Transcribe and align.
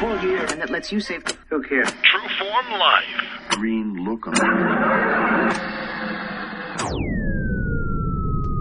full 0.00 0.18
gear 0.18 0.46
and 0.50 0.60
that 0.60 0.70
lets 0.70 0.92
you 0.92 1.00
save. 1.00 1.24
Who 1.48 1.62
cares? 1.62 1.90
True 2.02 2.28
Form 2.38 2.78
Life. 2.78 3.48
Green 3.50 4.06
lookum. 4.06 4.34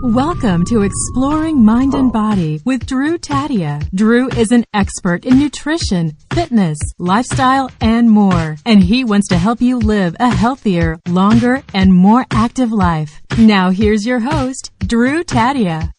Welcome 0.03 0.63
to 0.65 0.83
Exploring 0.83 1.63
Mind 1.63 1.93
and 1.93 2.09
oh. 2.09 2.11
Body 2.11 2.61
with 2.65 2.85
Drew 2.85 3.17
Tadia. 3.17 3.87
Drew 3.93 4.29
is 4.29 4.51
an 4.51 4.63
expert 4.73 5.25
in 5.25 5.39
nutrition, 5.39 6.15
fitness, 6.31 6.77
lifestyle, 6.97 7.69
and 7.81 8.09
more. 8.09 8.55
And 8.65 8.83
he 8.83 9.03
wants 9.03 9.27
to 9.29 9.37
help 9.37 9.61
you 9.61 9.77
live 9.79 10.15
a 10.19 10.33
healthier, 10.33 10.97
longer, 11.07 11.61
and 11.73 11.93
more 11.93 12.25
active 12.31 12.71
life. 12.71 13.21
Now 13.37 13.69
here's 13.69 14.05
your 14.05 14.19
host, 14.19 14.71
Drew 14.79 15.23
Tadia. 15.23 15.91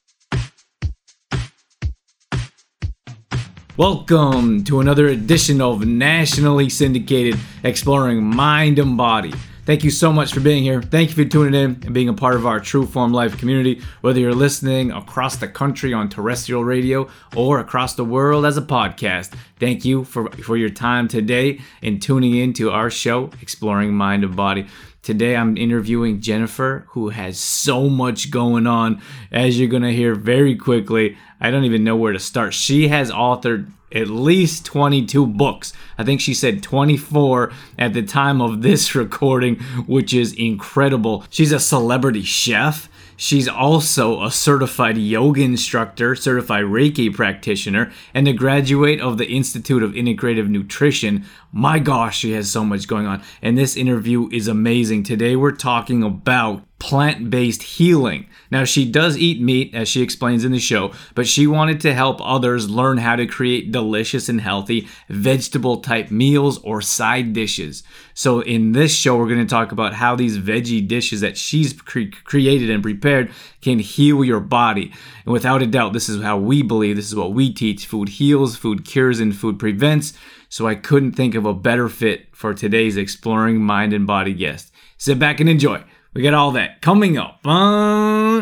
Welcome 3.79 4.65
to 4.65 4.81
another 4.81 5.07
edition 5.07 5.61
of 5.61 5.87
nationally 5.87 6.69
syndicated 6.69 7.39
Exploring 7.63 8.25
Mind 8.25 8.81
and 8.81 8.97
Body. 8.97 9.33
Thank 9.67 9.85
you 9.85 9.93
so 9.93 10.13
much 10.13 10.33
for 10.35 10.41
being 10.41 10.65
here. 10.65 10.83
Thank 10.83 11.11
you 11.11 11.15
for 11.15 11.31
tuning 11.31 11.55
in 11.55 11.81
and 11.85 11.95
being 11.95 12.09
a 12.09 12.13
part 12.13 12.35
of 12.35 12.45
our 12.45 12.59
True 12.59 12.85
Form 12.85 13.13
Life 13.13 13.39
community, 13.39 13.81
whether 14.01 14.19
you're 14.19 14.35
listening 14.35 14.91
across 14.91 15.37
the 15.37 15.47
country 15.47 15.95
on 15.95 16.09
terrestrial 16.09 16.65
radio 16.65 17.09
or 17.37 17.61
across 17.61 17.95
the 17.95 18.05
world 18.05 18.45
as 18.45 18.57
a 18.57 18.63
podcast. 18.63 19.37
Thank 19.61 19.85
you 19.85 20.03
for, 20.03 20.29
for 20.33 20.57
your 20.57 20.71
time 20.71 21.07
today 21.07 21.61
in 21.81 22.01
tuning 22.01 22.35
in 22.35 22.55
to 22.55 22.73
our 22.73 22.91
show, 22.91 23.31
Exploring 23.41 23.95
Mind 23.95 24.25
and 24.25 24.35
Body. 24.35 24.67
Today 25.09 25.37
I'm 25.37 25.57
interviewing 25.57 26.21
Jennifer, 26.21 26.85
who 26.89 27.09
has 27.09 27.41
so 27.41 27.89
much 27.89 28.31
going 28.31 28.67
on, 28.67 29.01
as 29.33 29.59
you're 29.59 29.67
going 29.67 29.83
to 29.83 29.91
hear 29.91 30.15
very 30.15 30.55
quickly. 30.55 31.17
I 31.41 31.51
don't 31.51 31.65
even 31.65 31.83
know 31.83 31.97
where 31.97 32.13
to 32.13 32.19
start. 32.19 32.53
She 32.53 32.89
has 32.89 33.11
authored 33.11 33.71
at 33.91 34.09
least 34.09 34.67
22 34.67 35.27
books. 35.27 35.73
I 35.97 36.05
think 36.05 36.21
she 36.21 36.35
said 36.35 36.63
24 36.63 37.51
at 37.79 37.95
the 37.95 38.03
time 38.03 38.43
of 38.43 38.61
this 38.61 38.95
recording, 38.95 39.57
which 39.87 40.13
is 40.13 40.35
incredible. 40.35 41.25
She's 41.31 41.53
a 41.53 41.59
celebrity 41.59 42.23
chef. 42.23 42.91
She's 43.21 43.49
also 43.49 44.23
a 44.23 44.31
certified 44.31 44.97
yoga 44.97 45.43
instructor, 45.43 46.15
certified 46.15 46.67
Reiki 46.67 47.13
practitioner, 47.13 47.91
and 48.15 48.29
a 48.29 48.33
graduate 48.33 49.01
of 49.01 49.19
the 49.19 49.27
Institute 49.27 49.83
of 49.83 49.91
Integrative 49.91 50.49
Nutrition. 50.49 51.27
My 51.51 51.81
gosh, 51.81 52.19
she 52.19 52.31
has 52.35 52.49
so 52.49 52.65
much 52.65 52.87
going 52.87 53.07
on. 53.09 53.21
And 53.43 53.59
this 53.59 53.77
interview 53.77 54.29
is 54.31 54.47
amazing. 54.47 55.03
Today 55.03 55.35
we're 55.35 55.51
talking 55.51 56.05
about 56.05 56.68
plant 56.79 57.29
based 57.29 57.63
healing. 57.63 58.27
Now, 58.51 58.65
she 58.65 58.91
does 58.91 59.17
eat 59.17 59.41
meat, 59.41 59.75
as 59.75 59.89
she 59.89 60.01
explains 60.01 60.45
in 60.45 60.53
the 60.53 60.61
show, 60.61 60.93
but 61.15 61.27
she 61.27 61.47
wanted 61.47 61.81
to 61.81 61.93
help 61.93 62.21
others 62.23 62.71
learn 62.71 62.99
how 62.99 63.17
to 63.17 63.27
create 63.27 63.73
delicious 63.73 64.29
and 64.29 64.41
healthy 64.41 64.89
vegetable 65.09 65.79
type 65.79 66.11
meals 66.11 66.59
or 66.59 66.81
side 66.81 67.33
dishes. 67.33 67.83
So, 68.15 68.41
in 68.41 68.73
this 68.73 68.95
show, 68.95 69.17
we're 69.17 69.29
going 69.29 69.45
to 69.45 69.47
talk 69.47 69.73
about 69.73 69.95
how 69.95 70.15
these 70.15 70.39
veggie 70.39 70.87
dishes 70.87 71.21
that 71.21 71.37
she's 71.37 71.73
cre- 71.73 72.15
created 72.25 72.71
and 72.71 72.83
prepared 72.83 73.33
can 73.61 73.81
heal 73.81 74.25
your 74.25 74.41
body. 74.41 74.93
And 75.25 75.33
without 75.33 75.63
a 75.63 75.67
doubt, 75.67 75.93
this 75.93 76.09
is 76.09 76.23
how 76.23 76.39
we 76.39 76.63
believe, 76.63 76.97
this 76.97 77.09
is 77.09 77.17
what 77.17 77.33
we 77.33 77.53
teach 77.53 77.87
food 77.87 78.09
heals, 78.09 78.57
food 78.57 78.85
cures, 78.85 79.21
and 79.21 79.37
food 79.37 79.59
prevents. 79.59 80.15
So, 80.49 80.67
I 80.67 80.77
couldn't 80.77 81.13
think 81.13 81.35
of 81.35 81.45
a 81.45 81.53
better 81.55 81.89
fit 81.89 82.35
for 82.35 82.55
today's 82.55 82.97
Exploring 82.97 83.61
Mind 83.61 83.93
and 83.93 84.07
Body 84.07 84.33
guest. 84.33 84.73
Sit 84.97 85.19
back 85.19 85.41
and 85.41 85.51
enjoy. 85.51 85.85
We 86.19 86.25
got 86.25 86.35
all 86.35 86.51
that 86.51 86.81
coming 86.81 87.17
up. 87.17 87.39
Uh... 87.45 88.41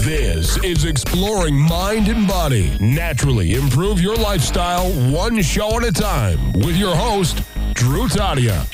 This 0.00 0.56
is 0.64 0.84
Exploring 0.84 1.56
Mind 1.56 2.08
and 2.08 2.26
Body. 2.26 2.76
Naturally 2.80 3.54
improve 3.54 4.00
your 4.00 4.16
lifestyle 4.16 4.90
one 5.12 5.40
show 5.40 5.76
at 5.76 5.84
a 5.84 5.92
time 5.92 6.52
with 6.54 6.76
your 6.76 6.96
host, 6.96 7.44
Drew 7.74 8.08
Tadia. 8.08 8.66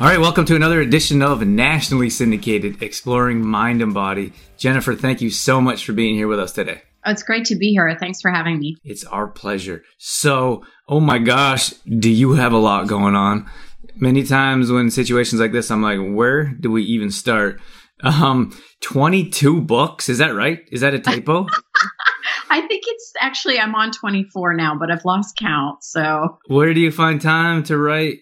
All 0.00 0.08
right, 0.08 0.18
welcome 0.18 0.46
to 0.46 0.56
another 0.56 0.80
edition 0.80 1.22
of 1.22 1.46
nationally 1.46 2.10
syndicated 2.10 2.82
Exploring 2.82 3.46
Mind 3.46 3.80
and 3.82 3.94
Body. 3.94 4.32
Jennifer, 4.56 4.96
thank 4.96 5.20
you 5.20 5.30
so 5.30 5.60
much 5.60 5.86
for 5.86 5.92
being 5.92 6.16
here 6.16 6.26
with 6.26 6.40
us 6.40 6.50
today. 6.50 6.82
Oh, 7.06 7.12
it's 7.12 7.22
great 7.22 7.44
to 7.46 7.56
be 7.56 7.70
here. 7.70 7.96
Thanks 7.98 8.20
for 8.20 8.32
having 8.32 8.58
me. 8.58 8.76
It's 8.82 9.04
our 9.04 9.28
pleasure. 9.28 9.84
So, 9.98 10.64
oh 10.88 10.98
my 10.98 11.18
gosh, 11.18 11.70
do 11.98 12.10
you 12.10 12.32
have 12.32 12.52
a 12.52 12.58
lot 12.58 12.88
going 12.88 13.14
on? 13.14 13.48
Many 13.94 14.24
times 14.24 14.72
when 14.72 14.90
situations 14.90 15.40
like 15.40 15.52
this, 15.52 15.70
I'm 15.70 15.82
like, 15.82 16.00
where 16.00 16.46
do 16.46 16.70
we 16.70 16.82
even 16.82 17.10
start? 17.12 17.60
Um, 18.02 18.52
22 18.82 19.60
books. 19.62 20.08
Is 20.08 20.18
that 20.18 20.34
right? 20.34 20.58
Is 20.72 20.80
that 20.80 20.94
a 20.94 20.98
typo? 20.98 21.46
I 22.50 22.60
think 22.66 22.82
it's 22.86 23.12
actually, 23.20 23.60
I'm 23.60 23.74
on 23.76 23.92
24 23.92 24.54
now, 24.54 24.76
but 24.76 24.90
I've 24.90 25.04
lost 25.04 25.36
count. 25.36 25.84
So, 25.84 26.38
where 26.48 26.74
do 26.74 26.80
you 26.80 26.90
find 26.90 27.20
time 27.20 27.62
to 27.64 27.78
write 27.78 28.18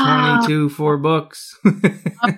22 0.00 0.66
uh, 0.66 0.68
four 0.68 0.96
books? 0.96 1.58
uh, 1.66 1.70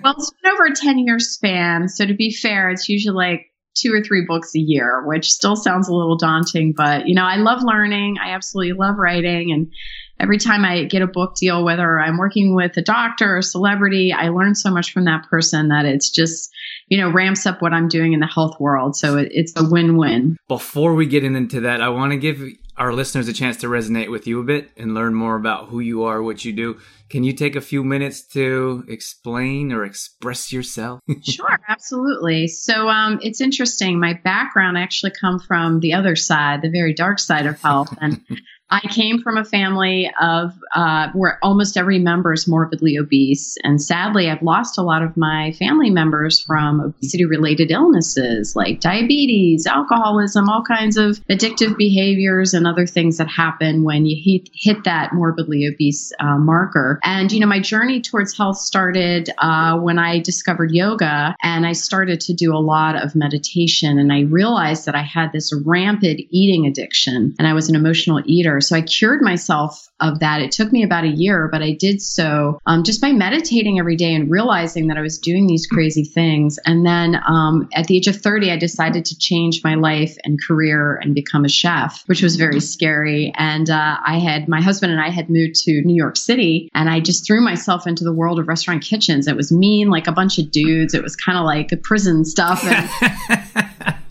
well, 0.03 0.15
it's 0.17 0.31
been 0.41 0.51
over 0.51 0.65
a 0.65 0.75
10 0.75 0.97
year 0.97 1.19
span. 1.19 1.87
So, 1.87 2.07
to 2.07 2.15
be 2.15 2.33
fair, 2.33 2.69
it's 2.71 2.89
usually 2.89 3.15
like 3.15 3.50
two 3.75 3.93
or 3.93 4.03
three 4.03 4.25
books 4.27 4.53
a 4.55 4.59
year, 4.59 5.03
which 5.05 5.29
still 5.29 5.55
sounds 5.55 5.87
a 5.87 5.93
little 5.93 6.17
daunting, 6.17 6.73
but 6.75 7.07
you 7.07 7.15
know, 7.15 7.23
I 7.23 7.37
love 7.37 7.63
learning. 7.63 8.17
I 8.21 8.31
absolutely 8.31 8.73
love 8.73 8.97
writing. 8.97 9.51
And 9.51 9.71
every 10.19 10.37
time 10.37 10.65
I 10.65 10.83
get 10.83 11.01
a 11.01 11.07
book 11.07 11.35
deal, 11.35 11.63
whether 11.63 11.99
I'm 11.99 12.17
working 12.17 12.53
with 12.53 12.77
a 12.77 12.81
doctor 12.81 13.35
or 13.35 13.37
a 13.37 13.43
celebrity, 13.43 14.13
I 14.13 14.29
learn 14.29 14.55
so 14.55 14.69
much 14.69 14.91
from 14.91 15.05
that 15.05 15.27
person 15.29 15.69
that 15.69 15.85
it's 15.85 16.09
just, 16.09 16.51
you 16.87 16.99
know, 16.99 17.11
ramps 17.11 17.45
up 17.45 17.61
what 17.61 17.73
I'm 17.73 17.87
doing 17.87 18.13
in 18.13 18.19
the 18.19 18.27
health 18.27 18.59
world. 18.59 18.95
So 18.95 19.17
it, 19.17 19.29
it's 19.31 19.53
a 19.55 19.67
win 19.67 19.97
win. 19.97 20.37
Before 20.47 20.93
we 20.93 21.05
get 21.05 21.23
into 21.23 21.61
that, 21.61 21.81
I 21.81 21.89
want 21.89 22.11
to 22.11 22.17
give 22.17 22.43
our 22.77 22.93
listeners 22.93 23.27
a 23.27 23.33
chance 23.33 23.57
to 23.57 23.67
resonate 23.67 24.09
with 24.09 24.27
you 24.27 24.39
a 24.39 24.43
bit 24.43 24.71
and 24.77 24.93
learn 24.93 25.13
more 25.13 25.35
about 25.35 25.67
who 25.67 25.79
you 25.79 26.03
are, 26.03 26.21
what 26.21 26.45
you 26.45 26.53
do. 26.53 26.79
Can 27.09 27.23
you 27.23 27.33
take 27.33 27.55
a 27.55 27.61
few 27.61 27.83
minutes 27.83 28.21
to 28.27 28.85
explain 28.87 29.71
or 29.73 29.83
express 29.83 30.53
yourself? 30.53 31.01
sure, 31.23 31.59
absolutely. 31.67 32.47
So 32.47 32.87
um, 32.87 33.19
it's 33.21 33.41
interesting. 33.41 33.99
My 33.99 34.13
background 34.13 34.77
actually 34.77 35.11
come 35.19 35.39
from 35.39 35.81
the 35.81 35.93
other 35.93 36.15
side, 36.15 36.61
the 36.61 36.69
very 36.69 36.93
dark 36.93 37.19
side 37.19 37.45
of 37.45 37.61
health, 37.61 37.93
and 37.99 38.21
I 38.71 38.79
came 38.87 39.21
from 39.21 39.37
a 39.37 39.43
family 39.43 40.09
of 40.21 40.53
uh, 40.73 41.09
where 41.13 41.37
almost 41.43 41.75
every 41.75 41.99
member 41.99 42.31
is 42.31 42.47
morbidly 42.47 42.97
obese. 42.97 43.57
And 43.63 43.81
sadly, 43.81 44.29
I've 44.29 44.41
lost 44.41 44.77
a 44.77 44.81
lot 44.81 45.03
of 45.03 45.17
my 45.17 45.51
family 45.59 45.89
members 45.89 46.39
from 46.39 46.79
obesity 46.79 47.25
related 47.25 47.69
illnesses 47.69 48.55
like 48.55 48.79
diabetes, 48.79 49.67
alcoholism, 49.67 50.47
all 50.47 50.63
kinds 50.63 50.95
of 50.95 51.19
addictive 51.27 51.75
behaviors 51.77 52.53
and 52.53 52.65
other 52.65 52.87
things 52.87 53.17
that 53.17 53.27
happen 53.27 53.83
when 53.83 54.05
you 54.05 54.15
hit, 54.23 54.49
hit 54.53 54.85
that 54.85 55.13
morbidly 55.13 55.67
obese 55.67 56.13
uh, 56.21 56.37
marker. 56.37 56.99
And, 57.03 57.29
you 57.31 57.41
know, 57.41 57.47
my 57.47 57.59
journey 57.59 57.99
towards 57.99 58.37
health 58.37 58.57
started 58.57 59.29
uh, 59.37 59.77
when 59.79 59.99
I 59.99 60.19
discovered 60.19 60.71
yoga 60.71 61.35
and 61.43 61.65
I 61.65 61.73
started 61.73 62.21
to 62.21 62.33
do 62.33 62.53
a 62.53 62.63
lot 62.63 62.95
of 62.95 63.15
meditation. 63.15 63.99
And 63.99 64.13
I 64.13 64.21
realized 64.21 64.85
that 64.85 64.95
I 64.95 65.03
had 65.03 65.33
this 65.33 65.53
rampant 65.65 66.21
eating 66.29 66.67
addiction 66.67 67.35
and 67.37 67.47
I 67.47 67.53
was 67.53 67.67
an 67.67 67.75
emotional 67.75 68.21
eater. 68.25 68.60
So 68.61 68.75
I 68.75 68.81
cured 68.81 69.21
myself 69.21 69.87
of 69.99 70.19
that. 70.19 70.41
It 70.41 70.51
took 70.51 70.71
me 70.71 70.83
about 70.83 71.03
a 71.03 71.09
year, 71.09 71.47
but 71.51 71.61
I 71.61 71.73
did 71.73 72.01
so 72.01 72.59
um, 72.65 72.83
just 72.83 73.01
by 73.01 73.11
meditating 73.11 73.79
every 73.79 73.95
day 73.95 74.13
and 74.13 74.29
realizing 74.29 74.87
that 74.87 74.97
I 74.97 75.01
was 75.01 75.17
doing 75.17 75.47
these 75.47 75.67
crazy 75.67 76.03
things. 76.03 76.59
And 76.65 76.85
then 76.85 77.21
um, 77.27 77.69
at 77.73 77.87
the 77.87 77.97
age 77.97 78.07
of 78.07 78.15
30, 78.15 78.51
I 78.51 78.57
decided 78.57 79.05
to 79.05 79.17
change 79.17 79.63
my 79.63 79.75
life 79.75 80.17
and 80.23 80.39
career 80.41 80.95
and 80.95 81.13
become 81.13 81.45
a 81.45 81.49
chef, 81.49 82.03
which 82.07 82.21
was 82.21 82.35
very 82.35 82.59
scary. 82.59 83.31
And 83.35 83.69
uh, 83.69 83.97
I 84.05 84.19
had 84.19 84.47
my 84.47 84.61
husband 84.61 84.91
and 84.91 85.01
I 85.01 85.09
had 85.09 85.29
moved 85.29 85.55
to 85.63 85.81
New 85.83 85.95
York 85.95 86.17
City, 86.17 86.69
and 86.73 86.89
I 86.89 86.99
just 86.99 87.25
threw 87.25 87.41
myself 87.41 87.85
into 87.87 88.03
the 88.03 88.13
world 88.13 88.39
of 88.39 88.47
restaurant 88.47 88.83
kitchens. 88.83 89.27
It 89.27 89.35
was 89.35 89.51
mean, 89.51 89.89
like 89.89 90.07
a 90.07 90.11
bunch 90.11 90.39
of 90.39 90.51
dudes. 90.51 90.93
It 90.93 91.03
was 91.03 91.15
kind 91.15 91.37
of 91.37 91.45
like 91.45 91.69
prison 91.83 92.25
stuff. 92.25 92.63
And, 92.63 92.89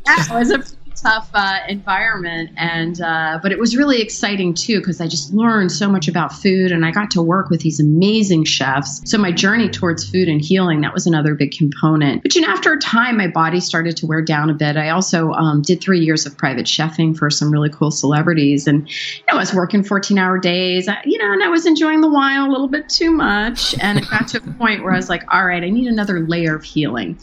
yeah, 0.06 0.24
it 0.24 0.30
was 0.30 0.50
a 0.50 0.79
tough 1.02 1.30
uh, 1.34 1.58
environment, 1.68 2.50
and 2.56 3.00
uh, 3.00 3.38
but 3.42 3.52
it 3.52 3.58
was 3.58 3.76
really 3.76 4.00
exciting 4.00 4.54
too 4.54 4.78
because 4.80 5.00
I 5.00 5.06
just 5.06 5.32
learned 5.32 5.72
so 5.72 5.88
much 5.88 6.08
about 6.08 6.32
food, 6.32 6.72
and 6.72 6.84
I 6.84 6.90
got 6.90 7.10
to 7.12 7.22
work 7.22 7.50
with 7.50 7.60
these 7.60 7.80
amazing 7.80 8.44
chefs. 8.44 9.02
So 9.10 9.18
my 9.18 9.32
journey 9.32 9.68
towards 9.68 10.08
food 10.08 10.28
and 10.28 10.40
healing 10.40 10.80
that 10.82 10.92
was 10.92 11.06
another 11.06 11.34
big 11.34 11.52
component. 11.52 12.22
But 12.22 12.34
you 12.34 12.42
know, 12.42 12.48
after 12.48 12.72
a 12.72 12.78
time, 12.78 13.16
my 13.16 13.28
body 13.28 13.60
started 13.60 13.96
to 13.98 14.06
wear 14.06 14.22
down 14.22 14.50
a 14.50 14.54
bit. 14.54 14.76
I 14.76 14.90
also 14.90 15.32
um, 15.32 15.62
did 15.62 15.80
three 15.80 16.00
years 16.00 16.26
of 16.26 16.36
private 16.36 16.66
chefing 16.66 17.16
for 17.16 17.30
some 17.30 17.50
really 17.50 17.70
cool 17.70 17.90
celebrities, 17.90 18.66
and 18.66 18.88
you 18.88 19.24
know, 19.30 19.36
I 19.36 19.40
was 19.40 19.54
working 19.54 19.82
14-hour 19.82 20.38
days, 20.38 20.88
you 21.04 21.18
know, 21.18 21.32
and 21.32 21.42
I 21.42 21.48
was 21.48 21.66
enjoying 21.66 22.00
the 22.00 22.10
wine 22.10 22.40
a 22.40 22.48
little 22.48 22.68
bit 22.68 22.88
too 22.88 23.10
much, 23.10 23.74
and 23.80 23.98
it 23.98 24.08
got 24.10 24.28
to 24.28 24.38
a 24.38 24.52
point 24.52 24.82
where 24.82 24.92
I 24.92 24.96
was 24.96 25.08
like, 25.08 25.22
all 25.32 25.44
right, 25.44 25.62
I 25.62 25.70
need 25.70 25.88
another 25.88 26.20
layer 26.20 26.54
of 26.54 26.64
healing. 26.64 27.18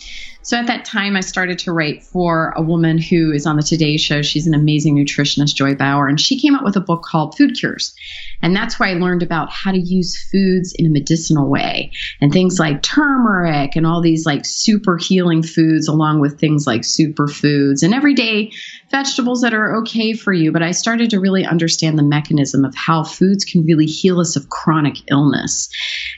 So 0.48 0.56
at 0.56 0.68
that 0.68 0.86
time, 0.86 1.18
I 1.18 1.20
started 1.20 1.60
to 1.60 1.74
write 1.74 2.04
for 2.04 2.54
a 2.56 2.62
woman 2.62 2.98
who 2.98 3.34
is 3.34 3.46
on 3.46 3.58
the 3.58 3.62
Today 3.62 3.98
Show. 3.98 4.22
She's 4.22 4.48
an 4.48 4.54
amazing 4.54 4.96
nutritionist, 4.96 5.56
Joy 5.56 5.76
Bauer, 5.76 6.08
and 6.08 6.22
she 6.22 6.40
came 6.40 6.56
up 6.56 6.64
with 6.64 6.78
a 6.78 6.80
book 6.80 7.04
called 7.04 7.36
Food 7.36 7.58
Cures. 7.60 7.94
And 8.42 8.56
that's 8.56 8.80
where 8.80 8.88
I 8.88 8.94
learned 8.94 9.24
about 9.24 9.52
how 9.52 9.74
to 9.74 9.78
use 9.78 10.16
foods 10.32 10.74
in 10.78 10.86
a 10.86 10.90
medicinal 10.90 11.50
way 11.50 11.92
and 12.22 12.32
things 12.32 12.60
like 12.60 12.82
turmeric 12.82 13.76
and 13.76 13.86
all 13.86 14.00
these 14.02 14.26
like 14.26 14.46
super 14.46 14.98
healing 14.98 15.44
foods, 15.44 15.90
along 15.90 16.22
with 16.22 16.40
things 16.40 16.66
like 16.66 16.84
superfoods 16.84 17.84
and 17.84 17.94
everyday 17.94 18.54
vegetables 18.90 19.42
that 19.42 19.54
are 19.54 19.76
okay 19.78 20.14
for 20.14 20.32
you. 20.32 20.54
But 20.54 20.64
I 20.64 20.72
started 20.72 21.10
to 21.10 21.20
really 21.20 21.46
understand 21.46 22.00
the 22.00 22.04
mechanism 22.04 22.64
of 22.64 22.74
how 22.74 23.04
foods 23.04 23.44
can 23.44 23.66
really 23.66 23.86
heal 23.86 24.22
us 24.22 24.38
of 24.38 24.48
chronic 24.48 24.96
illness. 25.12 25.68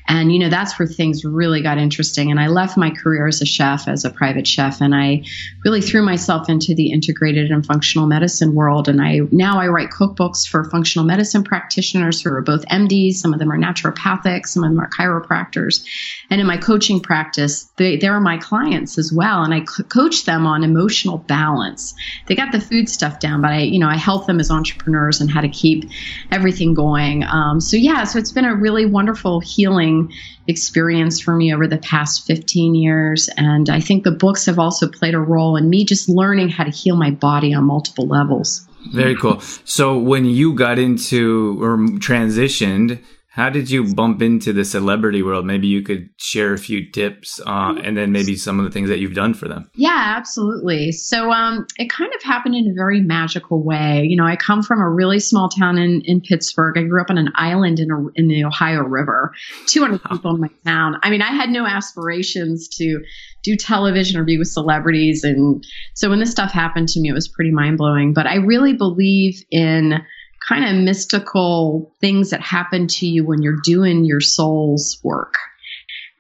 And, 0.08 0.32
you 0.32 0.38
know, 0.38 0.50
that's 0.50 0.78
where 0.78 0.88
things 0.88 1.26
really 1.26 1.64
got 1.64 1.80
interesting. 1.80 2.30
And 2.30 2.40
I 2.40 2.48
left 2.48 2.78
my 2.78 2.92
career 2.92 3.28
as 3.28 3.42
a 3.42 3.46
chef, 3.46 3.88
as 3.88 4.06
a 4.06 4.12
private 4.20 4.46
chef, 4.46 4.82
and 4.82 4.94
I 4.94 5.24
really 5.64 5.82
threw 5.82 6.04
myself 6.04 6.50
into 6.50 6.76
the 6.76 6.92
integrated 6.92 7.50
and 7.52 7.66
functional 7.66 8.06
medicine 8.06 8.54
world. 8.54 8.90
And 8.90 9.02
I 9.02 9.22
now 9.32 9.60
I 9.60 9.68
write 9.68 9.90
cookbooks 9.90 10.46
for 10.46 10.70
functional 10.70 11.06
medicine 11.06 11.44
practitioners 11.44 12.22
who 12.22 12.32
are 12.34 12.42
both 12.42 12.66
MDs, 12.66 13.16
some 13.16 13.34
of 13.34 13.40
them 13.40 13.52
are 13.52 13.58
naturopathic, 13.58 14.46
some 14.46 14.64
of 14.66 14.72
them 14.72 14.80
are 14.80 14.90
chiropractors. 14.90 15.86
And 16.30 16.42
in 16.42 16.46
my 16.46 16.58
coaching 16.58 17.00
practice, 17.00 17.64
they, 17.78 17.96
they're 17.96 18.20
my 18.20 18.38
clients 18.38 18.98
as 18.98 19.12
well. 19.12 19.44
And 19.44 19.54
I 19.54 19.62
co- 19.62 19.84
coach 19.84 20.26
them 20.26 20.46
on 20.46 20.64
emotional 20.64 21.18
balance. 21.18 21.96
They 22.28 22.36
got 22.36 22.52
the 22.52 22.60
food 22.60 22.90
stuff 22.90 23.20
down, 23.20 23.42
but 23.42 23.52
I, 23.52 23.62
you 23.62 23.80
know, 23.80 23.88
I 23.88 23.96
help 23.96 24.28
them 24.28 24.40
as 24.40 24.52
entrepreneurs 24.52 25.22
and 25.22 25.32
how 25.32 25.42
to 25.42 25.50
keep 25.50 25.90
everything 26.30 26.74
going. 26.74 27.24
Um, 27.24 27.62
so 27.62 27.78
yeah, 27.78 28.04
so 28.04 28.20
it's 28.20 28.34
been 28.34 28.46
a 28.46 28.56
really 28.56 28.86
wonderful 28.86 29.40
healing 29.40 30.12
experience 30.50 31.22
for 31.22 31.36
me 31.36 31.54
over 31.54 31.68
the 31.68 31.78
past 31.78 32.26
15 32.26 32.76
years. 32.76 33.30
And 33.38 33.70
I 33.70 33.80
think 33.80 34.04
the 34.04 34.09
books 34.12 34.46
have 34.46 34.60
also 34.60 34.88
played 34.88 35.14
a 35.14 35.20
role 35.20 35.56
in 35.56 35.70
me 35.70 35.86
just 35.86 36.10
learning 36.10 36.50
how 36.50 36.64
to 36.64 36.72
heal 36.72 36.96
my 36.96 37.12
body 37.12 37.54
on 37.54 37.64
multiple 37.66 38.08
levels. 38.08 38.68
Very 38.94 39.16
cool. 39.16 39.40
So 39.66 39.98
when 39.98 40.26
you 40.26 40.54
got 40.54 40.80
into 40.80 41.62
or 41.62 41.78
transitioned 41.78 43.00
how 43.40 43.50
did 43.50 43.72
you 43.72 43.94
bump 43.96 44.22
into 44.22 44.52
the 44.52 44.66
celebrity 44.66 45.24
world? 45.24 45.46
Maybe 45.46 45.68
you 45.68 45.82
could 45.82 46.10
share 46.18 46.54
a 46.54 46.58
few 46.58 46.92
tips 46.92 47.40
uh, 47.48 47.74
and 47.82 47.96
then 47.96 48.12
maybe 48.12 48.36
some 48.36 48.60
of 48.60 48.66
the 48.66 48.72
things 48.72 48.90
that 48.90 49.00
you've 49.00 49.14
done 49.14 49.34
for 49.34 49.48
them. 49.48 49.72
Yeah, 49.76 50.14
absolutely. 50.18 50.92
So 50.92 51.32
um, 51.32 51.66
it 51.78 51.90
kind 51.90 52.12
of 52.14 52.22
happened 52.22 52.56
in 52.56 52.70
a 52.70 52.74
very 52.74 53.00
magical 53.00 53.64
way. 53.64 54.04
You 54.04 54.18
know, 54.18 54.26
I 54.26 54.36
come 54.36 54.62
from 54.62 54.82
a 54.82 54.90
really 54.90 55.22
small 55.22 55.48
town 55.48 55.78
in, 55.78 56.02
in 56.04 56.20
Pittsburgh. 56.20 56.78
I 56.78 56.84
grew 56.84 57.00
up 57.00 57.10
on 57.10 57.18
an 57.18 57.32
island 57.36 57.80
in, 57.80 57.90
a, 57.92 58.08
in 58.16 58.28
the 58.28 58.44
Ohio 58.44 58.82
River, 58.82 59.32
200 59.68 60.04
people 60.04 60.36
in 60.36 60.42
my 60.42 60.50
town. 60.66 60.98
I 61.02 61.10
mean, 61.10 61.22
I 61.22 61.32
had 61.32 61.50
no 61.50 61.66
aspirations 61.66 62.68
to 62.76 63.02
do 63.44 63.56
television 63.56 64.20
or 64.20 64.26
be 64.26 64.38
with 64.38 64.50
celebrities. 64.50 65.24
And 65.24 65.66
so 65.94 66.10
when 66.10 66.20
this 66.20 66.32
stuff 66.32 66.52
happened 66.52 66.90
to 66.90 67.00
me, 67.00 67.08
it 67.08 67.14
was 67.14 67.30
pretty 67.30 67.52
mind 67.52 67.78
blowing. 67.78 68.14
But 68.14 68.28
I 68.28 68.36
really 68.36 68.74
believe 68.74 69.42
in 69.50 70.02
kind 70.48 70.66
of 70.66 70.84
mystical 70.84 71.94
things 72.00 72.30
that 72.32 72.42
happen 72.42 72.88
to 72.88 73.08
you 73.08 73.26
when 73.26 73.42
you're 73.42 73.60
doing 73.64 74.06
your 74.06 74.22
soul's 74.22 75.00
work. 75.04 75.36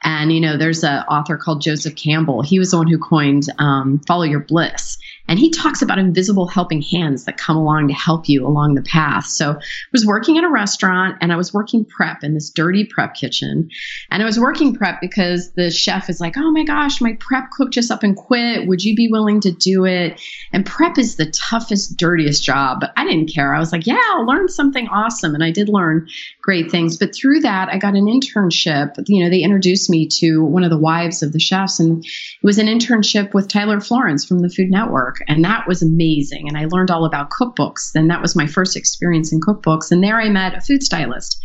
And, 0.04 0.32
you 0.32 0.40
know, 0.40 0.58
there's 0.58 0.84
an 0.84 1.04
author 1.04 1.38
called 1.38 1.62
Joseph 1.62 1.96
Campbell. 1.96 2.42
He 2.42 2.58
was 2.58 2.72
the 2.72 2.78
one 2.78 2.88
who 2.88 2.98
coined 2.98 3.44
um, 3.58 4.00
Follow 4.08 4.24
Your 4.24 4.40
Bliss. 4.40 4.98
And 5.30 5.38
he 5.38 5.52
talks 5.52 5.84
about 5.84 6.00
invisible 6.00 6.48
helping 6.48 6.82
hands 6.82 7.26
that 7.26 7.38
come 7.38 7.56
along 7.56 7.88
to 7.88 7.94
help 7.94 8.28
you 8.28 8.46
along 8.46 8.74
the 8.74 8.82
path. 8.82 9.28
So 9.28 9.52
I 9.52 9.62
was 9.92 10.04
working 10.06 10.38
in 10.38 10.44
a 10.44 10.50
restaurant 10.50 11.18
and 11.22 11.32
I 11.32 11.36
was 11.36 11.54
working 11.54 11.86
prep 11.86 12.24
in 12.24 12.34
this 12.34 12.50
dirty 12.50 12.84
prep 12.84 13.14
kitchen. 13.14 13.70
And 14.10 14.24
I 14.24 14.26
was 14.26 14.40
working 14.40 14.74
prep 14.74 15.00
because 15.00 15.52
the 15.52 15.70
chef 15.70 16.10
is 16.10 16.20
like, 16.20 16.36
oh 16.36 16.50
my 16.50 16.64
gosh, 16.64 17.00
my 17.00 17.14
prep 17.20 17.52
cook 17.52 17.72
just 17.72 17.92
up 17.92 18.02
and 18.02 18.16
quit. 18.18 18.68
Would 18.68 18.84
you 18.84 18.96
be 18.96 19.08
willing 19.08 19.40
to 19.42 19.52
do 19.52 19.86
it? 19.86 20.20
And 20.52 20.66
prep 20.66 20.98
is 20.98 21.16
the 21.16 21.28
toughest, 21.28 21.96
dirtiest 21.96 22.44
job. 22.44 22.80
But 22.80 22.94
I 22.98 23.06
didn't 23.06 23.32
care. 23.32 23.54
I 23.54 23.60
was 23.60 23.72
like, 23.72 23.86
yeah, 23.86 24.02
I'll 24.14 24.26
learn 24.26 24.48
something 24.50 24.88
awesome. 24.88 25.36
And 25.36 25.44
I 25.44 25.52
did 25.52 25.70
learn 25.70 26.08
great 26.50 26.72
things. 26.72 26.98
But 26.98 27.14
through 27.14 27.42
that, 27.42 27.70
I 27.70 27.78
got 27.78 27.94
an 27.94 28.08
internship. 28.08 28.96
You 29.06 29.24
know, 29.24 29.30
they 29.30 29.44
introduced 29.44 29.88
me 29.88 30.08
to 30.20 30.44
one 30.44 30.64
of 30.64 30.72
the 30.72 30.80
wives 30.80 31.22
of 31.22 31.32
the 31.32 31.40
chefs, 31.40 31.80
and 31.80 32.04
it 32.04 32.42
was 32.42 32.58
an 32.58 32.66
internship 32.66 33.36
with 33.36 33.48
Tyler 33.48 33.80
Florence 33.80 34.26
from 34.26 34.40
the 34.40 34.50
Food 34.50 34.72
Network. 34.72 35.18
And 35.28 35.46
that 35.46 35.68
was 35.68 35.84
amazing. 35.84 36.48
And 36.48 36.58
I 36.58 36.66
learned 36.66 36.90
all 36.90 37.06
about 37.06 37.30
cookbooks. 37.30 37.92
And 37.94 38.10
that 38.10 38.24
was 38.24 38.36
my 38.36 38.48
first 38.48 38.76
experience 38.76 39.32
in 39.32 39.42
cookbooks. 39.42 39.92
And 39.92 40.04
there 40.04 40.20
I 40.20 40.30
met 40.30 40.58
a 40.58 40.62
food 40.62 40.82
stylist. 40.82 41.40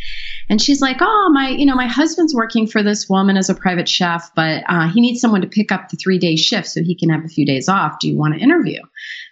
And 0.49 0.59
she's 0.59 0.81
like, 0.81 1.03
Oh, 1.03 1.31
my, 1.35 1.51
you 1.51 1.67
know, 1.67 1.75
my 1.75 1.87
husband's 1.87 2.35
working 2.35 2.67
for 2.67 2.83
this 2.83 3.07
woman 3.07 3.37
as 3.37 3.51
a 3.51 3.55
private 3.55 3.91
chef, 3.91 4.31
but 4.35 4.65
uh, 4.71 4.89
he 4.89 5.03
needs 5.03 5.21
someone 5.21 5.43
to 5.43 5.47
pick 5.47 5.71
up 5.71 5.91
the 5.91 5.99
three 5.99 6.19
day 6.19 6.37
shift 6.37 6.69
so 6.69 6.83
he 6.83 6.95
can 6.95 7.11
have 7.11 7.27
a 7.27 7.29
few 7.29 7.45
days 7.45 7.69
off. 7.69 7.99
Do 7.99 8.09
you 8.09 8.17
want 8.17 8.37
to 8.37 8.41
interview? 8.41 8.81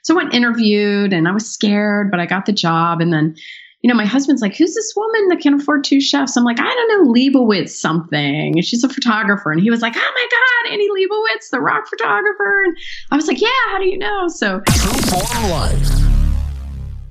So 0.02 0.12
I 0.12 0.18
went 0.18 0.34
interviewed 0.34 1.14
and 1.14 1.26
I 1.26 1.32
was 1.32 1.50
scared, 1.50 2.10
but 2.10 2.20
I 2.20 2.26
got 2.26 2.44
the 2.44 2.52
job. 2.52 3.00
And 3.00 3.10
then 3.10 3.36
you 3.82 3.88
know, 3.88 3.94
my 3.94 4.06
husband's 4.06 4.40
like, 4.40 4.56
who's 4.56 4.74
this 4.74 4.92
woman 4.94 5.28
that 5.28 5.40
can 5.40 5.54
afford 5.54 5.82
two 5.82 6.00
chefs? 6.00 6.36
I'm 6.36 6.44
like, 6.44 6.60
I 6.60 6.72
don't 6.72 7.04
know, 7.04 7.12
Leibowitz 7.12 7.70
something. 7.70 8.62
She's 8.62 8.84
a 8.84 8.88
photographer. 8.88 9.50
And 9.50 9.60
he 9.60 9.70
was 9.70 9.82
like, 9.82 9.94
oh 9.96 10.12
my 10.14 10.28
God, 10.30 10.72
Annie 10.72 10.88
Leibovitz, 10.88 11.50
the 11.50 11.60
rock 11.60 11.88
photographer. 11.88 12.62
And 12.64 12.76
I 13.10 13.16
was 13.16 13.26
like, 13.26 13.40
yeah, 13.40 13.48
how 13.70 13.78
do 13.78 13.88
you 13.88 13.98
know? 13.98 14.28
So. 14.28 14.62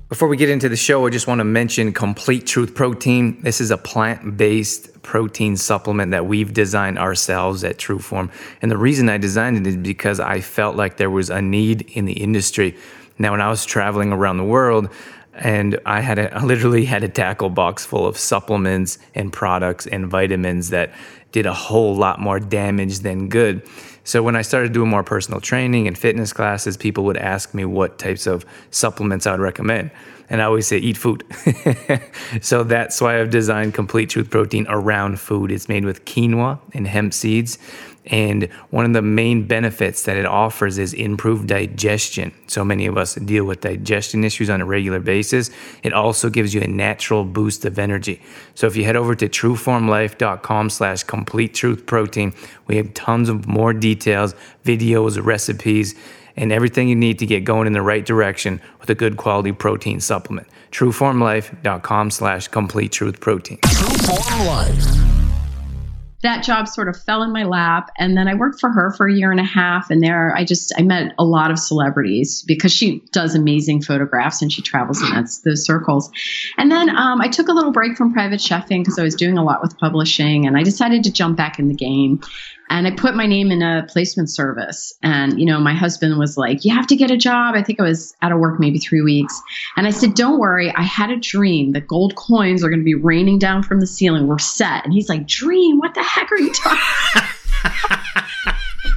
Before 0.08 0.28
we 0.28 0.36
get 0.38 0.48
into 0.48 0.70
the 0.70 0.76
show, 0.76 1.06
I 1.06 1.10
just 1.10 1.26
want 1.26 1.40
to 1.40 1.44
mention 1.44 1.92
Complete 1.92 2.46
Truth 2.46 2.74
Protein. 2.74 3.42
This 3.42 3.60
is 3.60 3.70
a 3.70 3.76
plant 3.76 4.38
based 4.38 5.02
protein 5.02 5.58
supplement 5.58 6.10
that 6.12 6.24
we've 6.24 6.54
designed 6.54 6.98
ourselves 6.98 7.64
at 7.64 7.76
Trueform. 7.76 8.30
And 8.62 8.70
the 8.70 8.78
reason 8.78 9.10
I 9.10 9.18
designed 9.18 9.58
it 9.58 9.66
is 9.66 9.76
because 9.76 10.20
I 10.20 10.40
felt 10.40 10.76
like 10.76 10.96
there 10.96 11.10
was 11.10 11.28
a 11.28 11.42
need 11.42 11.82
in 11.90 12.06
the 12.06 12.14
industry. 12.14 12.76
Now, 13.18 13.32
when 13.32 13.42
I 13.42 13.50
was 13.50 13.66
traveling 13.66 14.10
around 14.12 14.38
the 14.38 14.44
world, 14.44 14.88
and 15.34 15.78
I 15.86 16.00
had 16.00 16.18
a, 16.18 16.34
I 16.36 16.42
literally 16.44 16.84
had 16.84 17.02
a 17.04 17.08
tackle 17.08 17.50
box 17.50 17.84
full 17.84 18.06
of 18.06 18.16
supplements 18.16 18.98
and 19.14 19.32
products 19.32 19.86
and 19.86 20.06
vitamins 20.06 20.70
that 20.70 20.92
did 21.32 21.46
a 21.46 21.54
whole 21.54 21.96
lot 21.96 22.20
more 22.20 22.38
damage 22.38 23.00
than 23.00 23.28
good. 23.28 23.66
So 24.04 24.22
when 24.22 24.34
I 24.34 24.42
started 24.42 24.72
doing 24.72 24.90
more 24.90 25.04
personal 25.04 25.40
training 25.40 25.86
and 25.86 25.96
fitness 25.96 26.32
classes, 26.32 26.76
people 26.76 27.04
would 27.04 27.16
ask 27.16 27.54
me 27.54 27.64
what 27.64 27.98
types 27.98 28.26
of 28.26 28.44
supplements 28.70 29.26
I 29.26 29.32
would 29.32 29.40
recommend. 29.40 29.92
And 30.28 30.40
I 30.40 30.46
always 30.46 30.66
say, 30.66 30.78
eat 30.78 30.96
food. 30.96 31.24
so 32.40 32.64
that's 32.64 33.00
why 33.00 33.20
I've 33.20 33.30
designed 33.30 33.74
Complete 33.74 34.10
Truth 34.10 34.30
Protein 34.30 34.66
around 34.68 35.20
food. 35.20 35.52
It's 35.52 35.68
made 35.68 35.84
with 35.84 36.04
quinoa 36.04 36.58
and 36.72 36.86
hemp 36.86 37.12
seeds. 37.12 37.58
And 38.06 38.50
one 38.70 38.84
of 38.84 38.92
the 38.92 39.02
main 39.02 39.46
benefits 39.46 40.02
that 40.04 40.16
it 40.16 40.26
offers 40.26 40.78
is 40.78 40.92
improved 40.92 41.48
digestion. 41.48 42.32
So 42.48 42.64
many 42.64 42.86
of 42.86 42.96
us 42.96 43.14
deal 43.14 43.44
with 43.44 43.60
digestion 43.60 44.24
issues 44.24 44.50
on 44.50 44.60
a 44.60 44.64
regular 44.64 44.98
basis. 44.98 45.50
It 45.82 45.92
also 45.92 46.28
gives 46.28 46.52
you 46.52 46.62
a 46.62 46.66
natural 46.66 47.24
boost 47.24 47.64
of 47.64 47.78
energy. 47.78 48.20
So 48.54 48.66
if 48.66 48.76
you 48.76 48.84
head 48.84 48.96
over 48.96 49.14
to 49.14 49.28
trueformlife.com 49.28 50.70
slash 50.70 51.04
complete 51.04 51.54
truth 51.54 51.86
protein, 51.86 52.34
we 52.66 52.76
have 52.76 52.92
tons 52.94 53.28
of 53.28 53.46
more 53.46 53.72
details, 53.72 54.34
videos, 54.64 55.24
recipes, 55.24 55.94
and 56.36 56.50
everything 56.50 56.88
you 56.88 56.96
need 56.96 57.18
to 57.20 57.26
get 57.26 57.44
going 57.44 57.66
in 57.66 57.72
the 57.72 57.82
right 57.82 58.04
direction 58.04 58.60
with 58.80 58.90
a 58.90 58.94
good 58.94 59.16
quality 59.16 59.52
protein 59.52 60.00
supplement. 60.00 60.48
Trueformlife.com 60.72 62.10
slash 62.10 62.48
complete 62.48 62.90
truth 62.90 63.20
protein. 63.20 63.58
Trueform 63.58 64.46
Life 64.46 65.11
that 66.22 66.44
job 66.44 66.68
sort 66.68 66.88
of 66.88 66.96
fell 66.96 67.22
in 67.22 67.32
my 67.32 67.44
lap. 67.44 67.90
And 67.98 68.16
then 68.16 68.28
i 68.28 68.34
worked 68.34 68.60
for 68.60 68.70
her 68.70 68.92
for 68.92 69.08
a 69.08 69.14
year 69.14 69.30
and 69.30 69.40
a 69.40 69.44
half. 69.44 69.90
And 69.90 70.02
there 70.02 70.34
i 70.36 70.44
just 70.44 70.72
i 70.78 70.82
met 70.82 71.14
a 71.18 71.24
lot 71.24 71.50
of 71.50 71.58
celebrities 71.58 72.42
because 72.46 72.72
she 72.72 73.00
does 73.12 73.34
amazing 73.34 73.82
photographs 73.82 74.42
and 74.42 74.52
she 74.52 74.62
travels 74.62 75.02
in 75.02 75.26
those 75.44 75.64
circles. 75.64 76.10
And 76.58 76.70
then 76.70 76.88
um, 76.90 77.20
i 77.20 77.28
took 77.28 77.48
a 77.48 77.52
little 77.52 77.72
break 77.72 77.96
from 77.96 78.12
private 78.12 78.40
chefing 78.40 78.80
because 78.80 78.98
i 78.98 79.02
was 79.02 79.14
doing 79.14 79.38
a 79.38 79.44
lot 79.44 79.62
with 79.62 79.76
publishing 79.78 80.46
and 80.46 80.56
i 80.56 80.62
decided 80.62 81.04
to 81.04 81.12
jump 81.12 81.36
back 81.36 81.58
in 81.58 81.68
the 81.68 81.74
game 81.74 82.20
and 82.72 82.86
I 82.86 82.90
put 82.90 83.14
my 83.14 83.26
name 83.26 83.50
in 83.50 83.60
a 83.60 83.84
placement 83.86 84.30
service. 84.30 84.94
And, 85.02 85.38
you 85.38 85.44
know, 85.44 85.60
my 85.60 85.74
husband 85.74 86.18
was 86.18 86.38
like, 86.38 86.64
You 86.64 86.74
have 86.74 86.86
to 86.86 86.96
get 86.96 87.10
a 87.10 87.18
job. 87.18 87.54
I 87.54 87.62
think 87.62 87.78
I 87.78 87.82
was 87.82 88.16
out 88.22 88.32
of 88.32 88.38
work 88.38 88.58
maybe 88.58 88.78
three 88.78 89.02
weeks. 89.02 89.38
And 89.76 89.86
I 89.86 89.90
said, 89.90 90.14
Don't 90.14 90.40
worry. 90.40 90.74
I 90.74 90.80
had 90.80 91.10
a 91.10 91.18
dream 91.18 91.72
that 91.72 91.86
gold 91.86 92.16
coins 92.16 92.64
are 92.64 92.70
going 92.70 92.80
to 92.80 92.84
be 92.84 92.94
raining 92.94 93.38
down 93.38 93.62
from 93.62 93.80
the 93.80 93.86
ceiling. 93.86 94.26
We're 94.26 94.38
set. 94.38 94.84
And 94.84 94.94
he's 94.94 95.10
like, 95.10 95.28
Dream? 95.28 95.80
What 95.80 95.92
the 95.94 96.02
heck 96.02 96.32
are 96.32 96.38
you 96.38 96.50
talking 96.54 97.28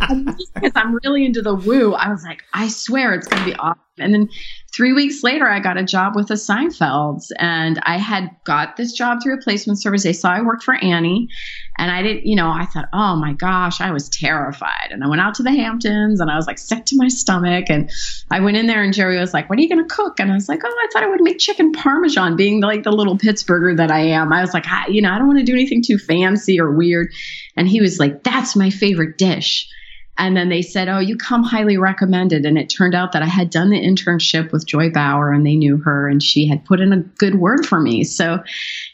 because 0.54 0.72
I'm 0.76 0.98
really 1.04 1.26
into 1.26 1.42
the 1.42 1.54
woo, 1.54 1.94
I 1.94 2.10
was 2.10 2.24
like, 2.24 2.44
I 2.54 2.70
swear 2.70 3.14
it's 3.14 3.28
going 3.28 3.44
to 3.44 3.50
be 3.52 3.56
awesome. 3.58 3.82
And 3.98 4.14
then 4.14 4.30
three 4.76 4.92
weeks 4.92 5.24
later, 5.24 5.48
I 5.48 5.60
got 5.60 5.78
a 5.78 5.84
job 5.84 6.16
with 6.16 6.28
the 6.28 6.34
Seinfelds, 6.34 7.32
and 7.40 7.80
I 7.84 7.98
had 7.98 8.30
got 8.44 8.76
this 8.76 8.92
job 8.92 9.24
through 9.24 9.36
a 9.36 9.42
placement 9.42 9.82
service. 9.82 10.04
They 10.04 10.12
saw 10.12 10.32
I 10.32 10.42
worked 10.42 10.64
for 10.64 10.76
Annie, 10.76 11.30
and 11.78 11.90
I 11.90 12.02
didn't, 12.02 12.26
you 12.26 12.36
know, 12.36 12.50
I 12.50 12.66
thought, 12.66 12.90
oh 12.92 13.16
my 13.16 13.34
gosh, 13.34 13.80
I 13.80 13.92
was 13.92 14.10
terrified. 14.10 14.90
And 14.92 15.04
I 15.04 15.08
went 15.08 15.22
out 15.22 15.36
to 15.36 15.44
the 15.44 15.52
Hamptons, 15.52 16.20
and 16.20 16.30
I 16.30 16.36
was 16.36 16.46
like 16.46 16.58
sick 16.58 16.86
to 16.86 16.98
my 16.98 17.08
stomach. 17.08 17.66
And 17.70 17.90
I 18.30 18.42
went 18.42 18.58
in 18.58 18.68
there, 18.68 18.84
and 18.84 18.94
Jerry 18.94 19.18
was 19.18 19.34
like, 19.34 19.50
"What 19.50 19.58
are 19.58 19.62
you 19.62 19.70
going 19.70 19.88
to 19.88 19.96
cook?" 19.96 20.20
And 20.20 20.32
I 20.32 20.36
was 20.36 20.50
like, 20.50 20.62
"Oh, 20.66 20.68
I 20.68 20.88
thought 20.92 21.04
I 21.04 21.08
would 21.08 21.22
make 21.22 21.40
chicken 21.40 21.72
parmesan." 21.72 22.36
Being 22.36 22.62
like 22.62 22.84
the 22.84 22.92
little 22.92 23.18
Pittsburgher 23.18 23.78
that 23.78 23.92
I 23.92 24.00
am, 24.00 24.34
I 24.34 24.42
was 24.42 24.54
like, 24.54 24.68
I, 24.68 24.88
you 24.88 25.02
know, 25.02 25.12
I 25.12 25.18
don't 25.18 25.28
want 25.28 25.40
to 25.40 25.46
do 25.46 25.54
anything 25.54 25.84
too 25.84 25.98
fancy 25.98 26.60
or 26.60 26.72
weird. 26.72 27.14
And 27.56 27.68
he 27.68 27.80
was 27.80 27.98
like, 28.00 28.24
"That's 28.24 28.56
my 28.56 28.70
favorite 28.70 29.18
dish." 29.18 29.70
And 30.18 30.36
then 30.36 30.50
they 30.50 30.62
said, 30.62 30.88
Oh, 30.88 31.00
you 31.00 31.18
come 31.18 31.44
highly 31.44 31.78
recommended. 31.78 32.46
And 32.46 32.58
it 32.58 32.68
turned 32.68 32.96
out 32.96 33.12
that 33.12 33.22
I 33.22 33.28
had 33.28 33.50
done 33.50 33.70
the 33.70 33.82
internship 33.82 34.52
with 34.52 34.66
Joy 34.66 34.90
Bauer 34.90 35.32
and 35.32 35.46
they 35.46 35.56
knew 35.56 35.78
her 35.78 36.08
and 36.08 36.24
she 36.24 36.48
had 36.48 36.64
put 36.66 36.80
in 36.80 36.94
a 36.94 36.98
good 36.98 37.36
word 37.36 37.66
for 37.66 37.80
me. 37.80 38.04
So 38.04 38.42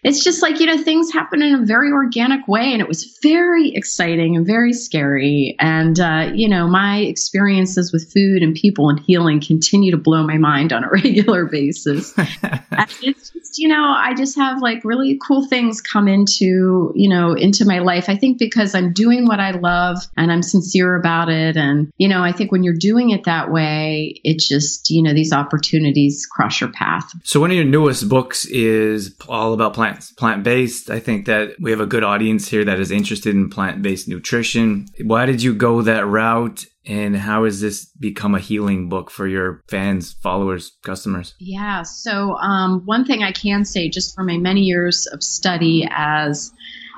it's 0.04 0.24
just 0.24 0.42
like, 0.42 0.60
you 0.60 0.66
know, 0.66 0.82
things 0.82 1.12
happen 1.12 1.42
in 1.42 1.62
a 1.62 1.66
very 1.66 1.92
organic 1.92 2.48
way. 2.48 2.72
And 2.72 2.82
it 2.82 2.88
was 2.88 3.18
very 3.22 3.74
exciting 3.76 4.36
and 4.36 4.46
very 4.46 4.74
scary. 4.74 5.56
And, 5.60 6.00
uh, 6.00 6.32
you 6.34 6.50
know, 6.50 6.68
my 6.68 6.98
experiences 7.00 7.94
with 7.94 8.12
food 8.12 8.42
and 8.42 8.56
people 8.56 8.90
and 8.90 9.00
healing 9.00 9.40
continue 9.40 9.92
to 9.92 9.98
blow 9.98 10.24
my 10.24 10.38
mind 10.38 10.74
on 10.74 10.84
a 10.84 10.90
regular 10.92 11.46
basis. 11.46 12.14
it's 12.18 13.30
just, 13.30 13.60
you 13.60 13.68
know, 13.68 13.94
I 13.96 14.16
just 14.16 14.36
have 14.38 14.62
like 14.62 14.84
really 14.84 15.20
cool 15.26 15.48
things 15.48 15.82
come 15.82 16.08
into, 16.08 16.92
you 16.96 17.10
know, 17.10 17.34
into 17.34 17.66
my 17.66 17.80
life. 17.80 18.10
I 18.10 18.16
think 18.16 18.40
because 18.40 18.74
I'm 18.74 18.92
doing 18.92 19.28
what 19.28 19.40
I 19.40 19.52
love 19.52 20.00
and 20.18 20.32
I'm 20.32 20.42
sincere 20.42 20.96
about 20.96 21.11
it. 21.30 21.58
And, 21.58 21.92
you 21.98 22.08
know, 22.08 22.24
I 22.24 22.32
think 22.32 22.52
when 22.52 22.64
you're 22.64 22.74
doing 22.74 23.10
it 23.10 23.24
that 23.26 23.52
way, 23.52 24.20
it 24.24 24.40
just, 24.40 24.90
you 24.90 25.04
know, 25.04 25.14
these 25.14 25.34
opportunities 25.34 26.26
cross 26.26 26.62
your 26.62 26.72
path. 26.72 27.12
So 27.24 27.40
one 27.40 27.52
of 27.52 27.56
your 27.56 27.66
newest 27.66 28.10
books 28.10 28.46
is 28.46 29.16
all 29.28 29.54
about 29.54 29.74
plants, 29.74 30.12
plant 30.14 30.44
based. 30.44 30.90
I 30.90 31.00
think 31.00 31.26
that 31.26 31.56
we 31.60 31.72
have 31.72 31.82
a 31.82 31.86
good 31.86 32.04
audience 32.04 32.48
here 32.48 32.66
that 32.66 32.80
is 32.80 32.92
interested 32.92 33.36
in 33.36 33.50
plant 33.50 33.82
based 33.82 34.08
nutrition. 34.08 34.88
Why 35.04 35.26
did 35.26 35.42
you 35.42 35.54
go 35.54 35.82
that 35.82 36.06
route? 36.06 36.66
And 36.84 37.16
how 37.16 37.44
has 37.44 37.62
this 37.62 37.86
become 37.86 38.34
a 38.34 38.40
healing 38.40 38.90
book 38.90 39.12
for 39.12 39.28
your 39.28 39.62
fans, 39.70 40.14
followers, 40.14 40.72
customers? 40.82 41.36
Yeah. 41.40 41.84
So, 41.84 42.36
um, 42.38 42.82
one 42.86 43.06
thing 43.06 43.22
I 43.22 43.32
can 43.32 43.66
say 43.66 43.88
just 43.88 44.16
from 44.16 44.26
my 44.26 44.38
many 44.38 44.62
years 44.62 45.06
of 45.06 45.22
study 45.22 45.88
as 45.92 46.52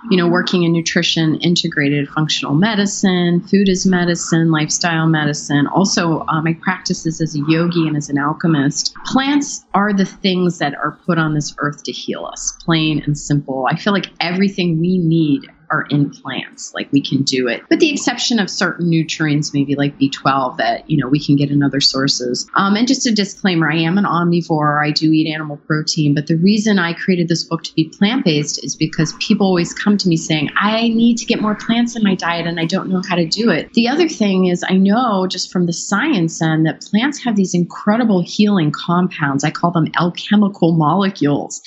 you 0.10 0.18
know, 0.18 0.28
working 0.28 0.64
in 0.64 0.74
nutrition, 0.74 1.36
integrated 1.38 2.08
functional 2.10 2.54
medicine, 2.54 3.42
food 3.42 3.70
as 3.70 3.86
medicine, 3.86 4.52
lifestyle 4.52 5.08
medicine. 5.08 5.68
Also, 5.68 6.26
uh, 6.28 6.42
my 6.42 6.54
practices 6.62 7.22
as 7.22 7.36
a 7.36 7.40
yogi 7.48 7.88
and 7.88 7.96
as 7.96 8.10
an 8.10 8.18
alchemist. 8.18 8.94
Plants 9.06 9.66
are 9.74 9.94
the 9.94 10.06
things 10.06 10.60
that 10.60 10.76
are 10.76 11.00
put 11.06 11.18
on 11.18 11.34
this 11.34 11.56
earth 11.60 11.84
to 11.84 11.92
heal 11.92 12.26
us, 12.26 12.54
plain 12.64 13.02
and 13.06 13.18
simple. 13.18 13.68
I 13.70 13.76
feel 13.76 13.94
like 13.94 14.08
everything 14.20 14.80
we 14.80 14.98
need 14.98 15.50
are 15.74 15.86
in 15.89 16.12
plants. 16.12 16.74
Like 16.74 16.92
we 16.92 17.01
can 17.01 17.24
do 17.24 17.48
it, 17.48 17.63
with 17.70 17.80
the 17.80 17.92
exception 17.92 18.39
of 18.39 18.50
certain 18.50 18.89
nutrients, 18.89 19.53
maybe 19.53 19.75
like 19.75 19.98
B12 19.98 20.58
that 20.58 20.89
you 20.89 20.98
know 20.98 21.08
we 21.08 21.24
can 21.24 21.36
get 21.36 21.50
in 21.50 21.63
other 21.63 21.82
sources. 21.82 22.48
Um, 22.56 22.75
and 22.75 22.88
just 22.88 23.08
a 23.08 23.13
disclaimer: 23.13 23.72
I 23.72 23.77
am 23.77 23.98
an 23.98 24.06
omnivore. 24.06 24.86
I 24.86 24.92
do 24.92 25.12
eat 25.12 25.34
animal 25.34 25.58
protein, 25.58 26.13
but 26.13 26.27
the 26.27 26.38
reason 26.38 26.80
I 26.80 26.94
created 26.94 27.27
this 27.27 27.44
book 27.44 27.63
to 27.63 27.74
be 27.74 27.89
plant 27.98 28.24
based 28.24 28.63
is 28.63 28.75
because 28.75 29.13
people 29.20 29.48
always 29.48 29.74
come 29.74 29.98
to 29.98 30.08
me 30.08 30.15
saying, 30.15 30.50
"I 30.56 30.89
need 30.89 31.18
to 31.18 31.25
get 31.25 31.42
more 31.42 31.56
plants 31.56 31.96
in 31.96 32.03
my 32.03 32.15
diet, 32.15 32.48
and 32.48 32.60
I 32.60 32.65
don't 32.65 32.89
know 32.89 33.01
how 33.08 33.15
to 33.15 33.25
do 33.25 33.50
it." 33.50 33.74
The 33.74 33.88
other 33.88 34.08
thing 34.08 34.48
is, 34.48 34.63
I 34.68 34.77
know 34.77 35.27
just 35.27 35.51
from 35.51 35.65
the 35.65 35.74
science 35.74 36.42
end 36.42 36.65
that 36.65 36.82
plants 36.82 37.24
have 37.24 37.36
these 37.36 37.53
incredible 37.53 38.22
healing 38.22 38.72
compounds. 38.72 39.44
I 39.44 39.51
call 39.51 39.72
them 39.72 39.88
alchemical 40.00 40.74
molecules 40.74 41.62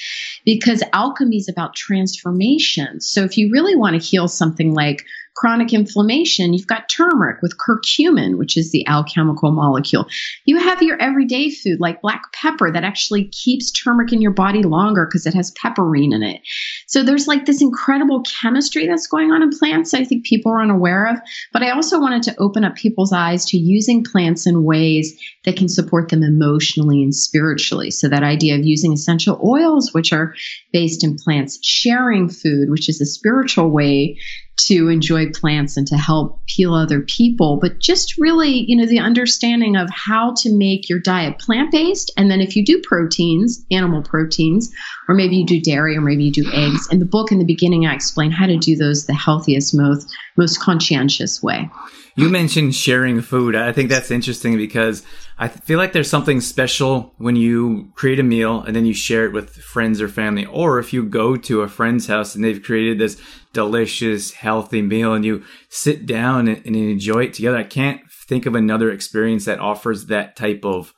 because 0.46 0.82
alchemy 0.94 1.36
is 1.36 1.48
about 1.48 1.74
transformation. 1.74 3.00
So 3.02 3.24
if 3.24 3.36
you 3.36 3.50
really 3.50 3.76
want 3.76 4.00
to 4.00 4.08
heal 4.08 4.28
something 4.28 4.72
like 4.72 5.04
chronic 5.37 5.73
inflammation, 5.73 6.55
you've 6.55 6.66
got 6.66 6.88
turmeric 6.88 7.43
with 7.43 7.57
curcumin, 7.59 8.38
which 8.38 8.57
is 8.57 8.73
the 8.73 8.87
alchemical 8.87 9.52
molecule. 9.52 10.07
You 10.45 10.59
have 10.59 10.83
your 10.83 11.00
everyday 11.00 11.50
food 11.50 11.78
like 11.78 12.00
black 12.00 12.23
pepper 12.33 12.73
that 12.73 12.85
actually 12.85 13.28
keeps 13.28 13.71
turmeric 13.71 14.12
in 14.12 14.23
your 14.23 14.33
body 14.33 14.62
longer 14.62 15.07
because 15.07 15.26
it 15.26 15.35
has 15.35 15.52
pepperine 15.52 16.14
in 16.14 16.23
it. 16.23 16.40
So 16.87 17.02
there's 17.02 17.28
like 17.28 17.45
this 17.45 17.61
incredible 17.61 18.23
chemistry 18.23 18.87
that's 18.87 19.07
going 19.07 19.31
on 19.31 19.43
in 19.43 19.50
plants 19.50 19.93
I 19.95 20.05
think 20.05 20.25
people 20.25 20.52
are 20.52 20.62
unaware 20.62 21.07
of. 21.07 21.19
But 21.52 21.62
I 21.62 21.71
also 21.71 22.00
wanted 22.00 22.23
to 22.25 22.37
open 22.38 22.64
up 22.64 22.75
people's 22.75 23.12
eyes 23.12 23.45
to 23.47 23.59
using 23.59 24.05
plants 24.05 24.47
in 24.47 24.64
ways 24.64 25.21
that 25.45 25.57
can 25.57 25.69
support 25.69 26.09
them 26.09 26.23
emotionally 26.23 27.02
and 27.02 27.14
spiritually. 27.14 27.90
So 27.90 28.09
that 28.09 28.23
idea 28.23 28.59
of 28.59 28.64
using 28.64 28.93
essential 28.93 29.40
oils, 29.45 29.93
which 29.93 30.12
are 30.12 30.35
based 30.73 31.05
in 31.05 31.16
plants, 31.16 31.59
sharing 31.62 32.28
food, 32.28 32.71
which 32.71 32.88
is 32.88 33.00
a 33.00 33.07
spiritual 33.07 33.71
way 33.71 34.19
to 34.56 34.88
enjoy 34.88 35.30
plants 35.30 35.76
and 35.76 35.86
to 35.86 35.96
help 35.96 36.40
heal 36.46 36.75
other 36.75 37.00
people, 37.02 37.58
but 37.60 37.78
just 37.78 38.16
really, 38.18 38.64
you 38.66 38.76
know, 38.76 38.86
the 38.86 38.98
understanding 38.98 39.76
of 39.76 39.88
how 39.90 40.34
to 40.38 40.52
make 40.52 40.88
your 40.88 40.98
diet 40.98 41.38
plant 41.38 41.70
based. 41.70 42.10
And 42.16 42.30
then 42.30 42.40
if 42.40 42.56
you 42.56 42.64
do 42.64 42.80
proteins, 42.82 43.64
animal 43.70 44.02
proteins, 44.02 44.72
or 45.08 45.14
maybe 45.14 45.36
you 45.36 45.46
do 45.46 45.60
dairy, 45.60 45.96
or 45.96 46.00
maybe 46.00 46.25
you 46.25 46.32
do 46.32 46.50
eggs. 46.52 46.88
In 46.90 46.98
the 46.98 47.04
book, 47.04 47.30
in 47.30 47.38
the 47.38 47.44
beginning, 47.44 47.86
I 47.86 47.94
explain 47.94 48.30
how 48.30 48.46
to 48.46 48.56
do 48.56 48.76
those 48.76 49.06
the 49.06 49.14
healthiest, 49.14 49.75
most 49.75 50.14
most 50.37 50.61
conscientious 50.61 51.43
way. 51.43 51.71
You 52.19 52.31
mentioned 52.31 52.75
sharing 52.75 53.21
food. 53.21 53.55
I 53.55 53.73
think 53.73 53.90
that's 53.90 54.11
interesting 54.11 54.57
because 54.57 55.02
I 55.38 55.49
feel 55.49 55.78
like 55.78 55.93
there's 55.93 56.09
something 56.09 56.40
special 56.40 57.12
when 57.19 57.37
you 57.37 57.93
create 57.95 58.19
a 58.19 58.23
meal 58.23 58.62
and 58.62 58.75
then 58.75 58.87
you 58.87 58.95
share 58.95 59.26
it 59.26 59.33
with 59.33 59.55
friends 59.57 60.00
or 60.00 60.09
family, 60.09 60.47
or 60.47 60.78
if 60.78 60.95
you 60.95 61.05
go 61.05 61.37
to 61.37 61.61
a 61.61 61.69
friend's 61.69 62.07
house 62.07 62.35
and 62.35 62.43
they've 62.43 62.62
created 62.62 62.99
this 62.99 63.21
delicious, 63.52 64.33
healthy 64.33 64.81
meal 64.81 65.12
and 65.12 65.26
you 65.26 65.45
sit 65.69 66.07
down 66.07 66.49
and, 66.49 66.64
enjoy 66.64 67.25
it 67.25 67.35
together. 67.35 67.59
I 67.59 67.64
can't 67.64 68.00
think 68.11 68.47
of 68.47 68.55
another 68.55 68.90
experience 68.90 69.45
that 69.45 69.61
offers 69.61 70.07
that 70.07 70.37
type 70.37 70.64
of 70.64 70.95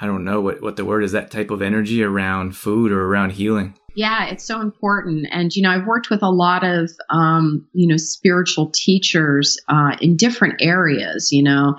I 0.00 0.06
don't 0.06 0.24
know 0.24 0.40
what, 0.40 0.62
what 0.62 0.76
the 0.76 0.84
word 0.86 1.04
is, 1.04 1.12
that 1.12 1.30
type 1.30 1.50
of 1.50 1.60
energy 1.60 2.02
around 2.02 2.56
food 2.56 2.90
or 2.90 3.04
around 3.04 3.32
healing. 3.32 3.74
Yeah, 3.94 4.26
it's 4.26 4.44
so 4.44 4.60
important. 4.60 5.26
And, 5.30 5.54
you 5.54 5.62
know, 5.62 5.70
I've 5.70 5.86
worked 5.86 6.10
with 6.10 6.22
a 6.22 6.30
lot 6.30 6.64
of, 6.64 6.90
um, 7.10 7.66
you 7.72 7.88
know, 7.88 7.96
spiritual 7.96 8.70
teachers 8.72 9.58
uh, 9.68 9.96
in 10.00 10.16
different 10.16 10.60
areas, 10.60 11.32
you 11.32 11.42
know, 11.42 11.76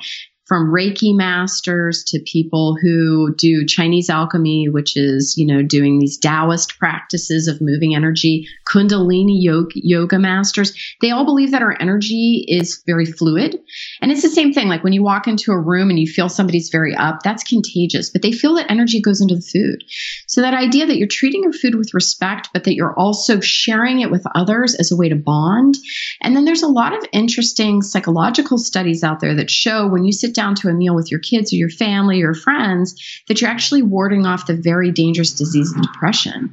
from 0.51 0.69
Reiki 0.69 1.15
masters 1.15 2.03
to 2.07 2.19
people 2.25 2.75
who 2.81 3.33
do 3.37 3.65
Chinese 3.65 4.09
alchemy, 4.09 4.67
which 4.67 4.97
is, 4.97 5.35
you 5.37 5.47
know, 5.47 5.61
doing 5.61 5.97
these 5.97 6.17
Taoist 6.17 6.77
practices 6.77 7.47
of 7.47 7.61
moving 7.61 7.95
energy, 7.95 8.45
Kundalini 8.67 9.37
yoga, 9.39 9.71
yoga 9.75 10.19
masters. 10.19 10.73
They 10.99 11.11
all 11.11 11.23
believe 11.23 11.51
that 11.51 11.61
our 11.61 11.77
energy 11.79 12.43
is 12.49 12.83
very 12.85 13.05
fluid. 13.05 13.59
And 14.01 14.11
it's 14.11 14.23
the 14.23 14.29
same 14.29 14.51
thing. 14.51 14.67
Like 14.67 14.83
when 14.83 14.91
you 14.91 15.01
walk 15.01 15.25
into 15.25 15.53
a 15.53 15.57
room 15.57 15.89
and 15.89 15.97
you 15.97 16.05
feel 16.05 16.27
somebody's 16.27 16.67
very 16.69 16.93
up, 16.97 17.19
that's 17.23 17.45
contagious, 17.45 18.09
but 18.09 18.21
they 18.21 18.33
feel 18.33 18.55
that 18.55 18.69
energy 18.69 18.99
goes 18.99 19.21
into 19.21 19.35
the 19.35 19.41
food. 19.41 19.85
So 20.27 20.41
that 20.41 20.53
idea 20.53 20.85
that 20.85 20.97
you're 20.97 21.07
treating 21.07 21.43
your 21.43 21.53
food 21.53 21.75
with 21.75 21.93
respect, 21.93 22.49
but 22.51 22.65
that 22.65 22.75
you're 22.75 22.99
also 22.99 23.39
sharing 23.39 24.01
it 24.01 24.11
with 24.11 24.25
others 24.35 24.75
as 24.75 24.91
a 24.91 24.97
way 24.97 25.07
to 25.07 25.15
bond. 25.15 25.77
And 26.21 26.35
then 26.35 26.43
there's 26.43 26.63
a 26.63 26.67
lot 26.67 26.93
of 26.93 27.05
interesting 27.13 27.81
psychological 27.81 28.57
studies 28.57 29.01
out 29.01 29.21
there 29.21 29.35
that 29.35 29.49
show 29.49 29.87
when 29.87 30.03
you 30.03 30.11
sit 30.11 30.35
down 30.35 30.40
down 30.41 30.55
to 30.55 30.69
a 30.69 30.73
meal 30.73 30.95
with 30.95 31.11
your 31.11 31.19
kids 31.19 31.53
or 31.53 31.57
your 31.57 31.69
family 31.69 32.23
or 32.23 32.33
friends 32.33 33.21
that 33.27 33.41
you're 33.41 33.49
actually 33.49 33.83
warding 33.83 34.25
off 34.25 34.47
the 34.47 34.55
very 34.55 34.91
dangerous 34.91 35.33
disease 35.33 35.71
of 35.71 35.81
depression. 35.83 36.49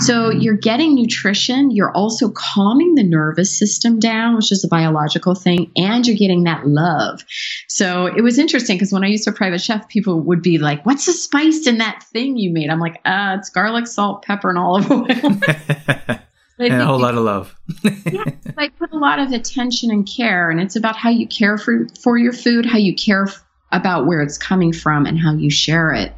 So 0.00 0.30
you're 0.30 0.56
getting 0.56 0.96
nutrition, 0.96 1.70
you're 1.70 1.92
also 1.92 2.30
calming 2.30 2.96
the 2.96 3.04
nervous 3.04 3.56
system 3.56 4.00
down, 4.00 4.34
which 4.34 4.50
is 4.50 4.64
a 4.64 4.68
biological 4.68 5.36
thing, 5.36 5.70
and 5.76 6.04
you're 6.04 6.16
getting 6.16 6.44
that 6.44 6.66
love. 6.66 7.24
So 7.68 8.06
it 8.06 8.22
was 8.22 8.38
interesting 8.38 8.76
because 8.76 8.92
when 8.92 9.04
I 9.04 9.08
used 9.08 9.24
to 9.24 9.32
private 9.32 9.60
chef, 9.60 9.88
people 9.88 10.20
would 10.20 10.42
be 10.42 10.58
like, 10.58 10.84
What's 10.84 11.06
the 11.06 11.12
spice 11.12 11.66
in 11.66 11.78
that 11.78 12.02
thing 12.12 12.36
you 12.36 12.52
made? 12.52 12.70
I'm 12.70 12.80
like, 12.80 13.00
uh, 13.04 13.36
it's 13.38 13.50
garlic, 13.50 13.86
salt, 13.86 14.22
pepper, 14.22 14.48
and 14.48 14.58
olive 14.58 14.90
oil. 14.90 16.18
and 16.58 16.82
a 16.82 16.86
whole 16.86 16.98
lot 16.98 17.14
of 17.14 17.24
love. 17.24 17.54
yeah, 17.84 18.24
I 18.56 18.68
put 18.68 18.92
a 18.92 18.98
lot 18.98 19.18
of 19.18 19.32
attention 19.32 19.90
and 19.90 20.06
care, 20.06 20.50
and 20.50 20.60
it's 20.60 20.76
about 20.76 20.96
how 20.96 21.10
you 21.10 21.26
care 21.26 21.58
for 21.58 21.86
for 22.02 22.18
your 22.18 22.32
food, 22.32 22.66
how 22.66 22.78
you 22.78 22.94
care 22.94 23.24
f- 23.24 23.44
about 23.70 24.06
where 24.06 24.20
it's 24.20 24.38
coming 24.38 24.72
from, 24.72 25.06
and 25.06 25.18
how 25.18 25.34
you 25.34 25.50
share 25.50 25.92
it. 25.92 26.12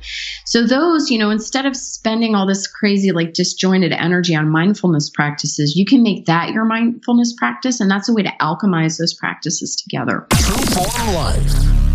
So 0.47 0.67
those, 0.67 1.11
you 1.11 1.19
know, 1.19 1.31
instead 1.31 1.67
of 1.67 1.77
spending 1.77 2.35
all 2.35 2.47
this 2.47 2.67
crazy 2.67 3.13
like 3.13 3.35
disjointed 3.35 3.93
energy 3.93 4.35
on 4.35 4.49
mindfulness 4.49 5.11
practices, 5.11 5.77
you 5.77 5.85
can 5.85 6.03
make 6.03 6.27
that 6.27 6.51
your 6.51 6.65
mindfulness 6.65 7.35
practice, 7.35 7.81
and 7.81 7.91
that's 7.91 8.09
a 8.09 8.13
way 8.13 8.23
to 8.23 8.33
alchemize 8.41 8.99
those 8.99 9.15
practices 9.15 9.77
together. 9.77 10.27
True 10.31 10.65
form 10.67 11.15
life. 11.15 11.90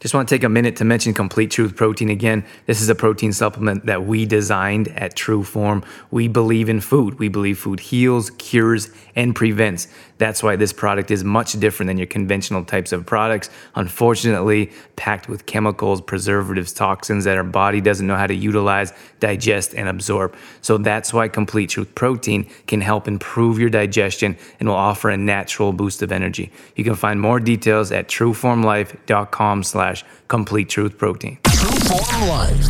Just 0.00 0.14
want 0.14 0.30
to 0.30 0.34
take 0.34 0.44
a 0.44 0.48
minute 0.48 0.76
to 0.76 0.84
mention 0.86 1.12
Complete 1.12 1.50
Truth 1.50 1.76
Protein 1.76 2.08
again. 2.08 2.46
This 2.64 2.80
is 2.80 2.88
a 2.88 2.94
protein 2.94 3.34
supplement 3.34 3.84
that 3.84 4.06
we 4.06 4.24
designed 4.24 4.88
at 4.88 5.14
True 5.14 5.44
Form. 5.44 5.84
We 6.10 6.26
believe 6.26 6.70
in 6.70 6.80
food. 6.80 7.18
We 7.18 7.28
believe 7.28 7.58
food 7.58 7.80
heals, 7.80 8.30
cures, 8.30 8.88
and 9.14 9.36
prevents. 9.36 9.88
That's 10.20 10.42
why 10.42 10.56
this 10.56 10.74
product 10.74 11.10
is 11.10 11.24
much 11.24 11.54
different 11.54 11.88
than 11.88 11.96
your 11.96 12.06
conventional 12.06 12.62
types 12.62 12.92
of 12.92 13.06
products. 13.06 13.48
Unfortunately, 13.74 14.70
packed 14.96 15.30
with 15.30 15.46
chemicals, 15.46 16.02
preservatives, 16.02 16.74
toxins 16.74 17.24
that 17.24 17.38
our 17.38 17.42
body 17.42 17.80
doesn't 17.80 18.06
know 18.06 18.16
how 18.16 18.26
to 18.26 18.34
utilize, 18.34 18.92
digest, 19.18 19.74
and 19.74 19.88
absorb. 19.88 20.36
So 20.60 20.76
that's 20.76 21.14
why 21.14 21.28
Complete 21.28 21.70
Truth 21.70 21.94
Protein 21.94 22.46
can 22.66 22.82
help 22.82 23.08
improve 23.08 23.58
your 23.58 23.70
digestion 23.70 24.36
and 24.58 24.68
will 24.68 24.76
offer 24.76 25.08
a 25.08 25.16
natural 25.16 25.72
boost 25.72 26.02
of 26.02 26.12
energy. 26.12 26.52
You 26.76 26.84
can 26.84 26.96
find 26.96 27.18
more 27.18 27.40
details 27.40 27.90
at 27.90 28.08
trueformlife.com 28.08 29.62
slash 29.62 30.04
complete 30.28 30.68
truth 30.68 30.98
protein. 30.98 31.38
True 31.44 31.78
form 31.80 32.28
life. 32.28 32.68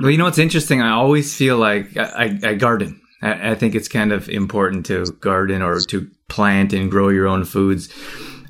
Well, 0.00 0.10
you 0.10 0.18
know 0.18 0.24
what's 0.24 0.38
interesting? 0.38 0.80
I 0.80 0.92
always 0.92 1.36
feel 1.36 1.58
like 1.58 1.96
I, 1.96 2.38
I, 2.44 2.48
I 2.50 2.54
garden. 2.54 3.00
I, 3.32 3.54
think 3.54 3.74
it's 3.74 3.88
kind 3.88 4.12
of 4.12 4.28
important 4.28 4.86
to 4.86 5.06
garden 5.20 5.62
or 5.62 5.80
to 5.80 6.10
plant 6.28 6.72
and 6.72 6.90
grow 6.90 7.08
your 7.08 7.26
own 7.26 7.44
foods. 7.44 7.88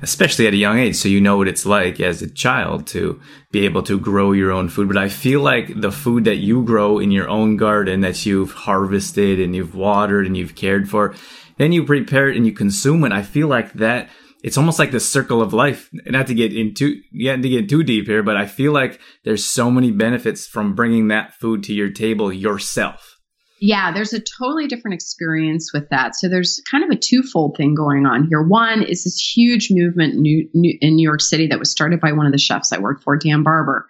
especially 0.01 0.45
at 0.45 0.53
a 0.53 0.57
young 0.57 0.77
age. 0.77 0.95
So 0.95 1.09
you 1.09 1.19
know 1.19 1.37
what 1.37 1.47
it's 1.47 1.65
like 1.65 1.99
as 1.99 2.21
a 2.21 2.29
child 2.29 2.87
to 2.87 3.19
be 3.51 3.65
able 3.65 3.83
to 3.83 3.99
grow 3.99 4.31
your 4.31 4.51
own 4.51 4.69
food. 4.69 4.87
But 4.87 4.97
I 4.97 5.09
feel 5.09 5.41
like 5.41 5.81
the 5.81 5.91
food 5.91 6.25
that 6.25 6.37
you 6.37 6.63
grow 6.63 6.99
in 6.99 7.11
your 7.11 7.27
own 7.27 7.57
garden 7.57 8.01
that 8.01 8.25
you've 8.25 8.51
harvested 8.51 9.39
and 9.39 9.55
you've 9.55 9.75
watered 9.75 10.25
and 10.27 10.37
you've 10.37 10.55
cared 10.55 10.89
for, 10.89 11.15
then 11.57 11.71
you 11.71 11.83
prepare 11.83 12.29
it 12.29 12.37
and 12.37 12.45
you 12.45 12.51
consume 12.51 13.03
it. 13.03 13.11
I 13.11 13.23
feel 13.23 13.47
like 13.47 13.73
that 13.73 14.09
it's 14.43 14.57
almost 14.57 14.79
like 14.79 14.91
the 14.91 14.99
circle 14.99 15.41
of 15.41 15.53
life. 15.53 15.89
Not 15.91 16.27
to 16.27 16.35
get 16.35 16.55
into 16.55 17.01
getting 17.17 17.41
to 17.41 17.49
get 17.49 17.69
too 17.69 17.83
deep 17.83 18.05
here, 18.05 18.23
but 18.23 18.37
I 18.37 18.45
feel 18.45 18.71
like 18.71 18.99
there's 19.23 19.43
so 19.43 19.71
many 19.71 19.91
benefits 19.91 20.45
from 20.47 20.75
bringing 20.75 21.07
that 21.07 21.33
food 21.33 21.63
to 21.63 21.73
your 21.73 21.89
table 21.89 22.31
yourself. 22.31 23.16
Yeah, 23.59 23.91
there's 23.91 24.13
a 24.13 24.19
totally 24.19 24.67
different 24.67 24.95
experience 24.95 25.71
with 25.73 25.89
that. 25.89 26.15
So 26.15 26.29
there's 26.29 26.61
kind 26.69 26.83
of 26.83 26.91
a 26.91 26.99
twofold 26.99 27.57
thing 27.57 27.73
going 27.73 28.05
on 28.05 28.27
here. 28.27 28.41
One 28.41 28.83
is 28.83 29.03
this 29.03 29.19
huge 29.35 29.69
movement 29.71 30.13
in 30.13 30.21
New, 30.21 30.77
in 30.79 30.95
New 30.95 31.07
York 31.07 31.21
City 31.21 31.47
that 31.47 31.57
was 31.57 31.71
started 31.71 31.99
by 31.99 32.11
one 32.11 32.27
of 32.27 32.31
the 32.31 32.37
chefs 32.37 32.71
I 32.71 32.77
worked 32.77 33.03
for, 33.03 33.17
Dan 33.17 33.41
Barber. 33.41 33.87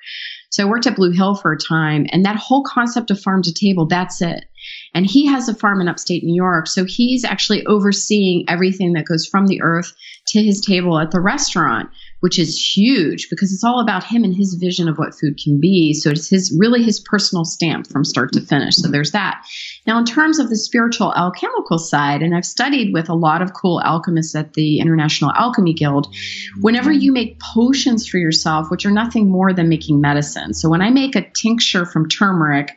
So 0.50 0.66
I 0.66 0.70
worked 0.70 0.88
at 0.88 0.96
Blue 0.96 1.12
Hill 1.12 1.36
for 1.36 1.52
a 1.52 1.58
time, 1.58 2.06
and 2.12 2.24
that 2.24 2.38
whole 2.38 2.64
concept 2.64 3.12
of 3.12 3.20
farm 3.20 3.42
to 3.44 3.54
table, 3.54 3.86
that's 3.86 4.22
it. 4.22 4.46
And 4.94 5.06
he 5.06 5.26
has 5.28 5.50
a 5.50 5.54
farm 5.54 5.82
in 5.82 5.90
upstate 5.90 6.24
New 6.24 6.36
York. 6.36 6.68
So 6.68 6.86
he's 6.86 7.26
actually 7.26 7.66
overseeing 7.66 8.46
everything 8.48 8.94
that 8.94 9.06
goes 9.06 9.26
from 9.26 9.48
the 9.48 9.62
earth 9.62 9.94
to 10.30 10.42
his 10.42 10.62
table 10.62 10.98
at 10.98 11.12
the 11.12 11.20
restaurant, 11.20 11.90
which 12.20 12.40
is 12.40 12.60
huge 12.60 13.30
because 13.30 13.54
it's 13.54 13.64
all 13.64 13.80
about 13.80 14.04
him 14.04 14.24
and 14.24 14.36
his 14.36 14.56
vision 14.56 14.88
of 14.88 14.98
what 14.98 15.14
food 15.14 15.40
can 15.42 15.60
be. 15.60 15.94
So 15.94 16.10
it's 16.10 16.30
his 16.30 16.56
really 16.58 16.84
his 16.84 17.00
personal 17.00 17.46
stamp 17.46 17.88
from 17.88 18.04
start 18.04 18.32
to 18.34 18.42
finish. 18.42 18.76
So 18.76 18.88
there's 18.88 19.12
that. 19.12 19.44
Now, 19.86 20.00
in 20.00 20.06
terms 20.06 20.40
of 20.40 20.50
the 20.50 20.58
spiritual 20.58 21.14
alchemical 21.16 21.78
side, 21.78 22.22
and 22.22 22.36
I've 22.36 22.46
studied 22.46 22.94
with 22.94 23.10
a 23.10 23.14
lot 23.14 23.42
of 23.42 23.54
cool 23.54 23.82
alchemists 23.82 24.36
at 24.36 24.54
the 24.54 24.80
International 24.80 25.32
Alchemy 25.32 25.74
Guild, 25.74 26.14
whenever 26.62 26.92
you 26.92 27.12
make 27.12 27.40
potions 27.40 28.08
for 28.08 28.18
yourself, 28.18 28.70
which 28.72 28.86
are 28.86 28.92
nothing 28.92 29.30
more 29.30 29.54
than 29.54 29.70
making 29.70 30.02
medicine. 30.02 30.54
So 30.54 30.70
when 30.70 30.82
I 30.82 30.90
make 30.90 31.16
a 31.16 31.30
tincture 31.30 31.86
from 31.86 32.10
turmeric, 32.10 32.72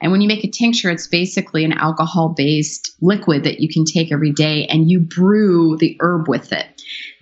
and 0.00 0.12
when 0.12 0.20
you 0.20 0.28
make 0.28 0.44
a 0.44 0.50
tincture, 0.50 0.90
it's 0.90 1.06
basically 1.06 1.64
an 1.64 1.72
alcohol 1.72 2.34
based 2.36 2.96
liquid 3.00 3.44
that 3.44 3.60
you 3.60 3.68
can 3.68 3.84
take 3.84 4.12
every 4.12 4.32
day 4.32 4.66
and 4.66 4.90
you 4.90 5.00
brew 5.00 5.76
the 5.76 5.96
herb 6.00 6.28
with 6.28 6.52
it. 6.52 6.75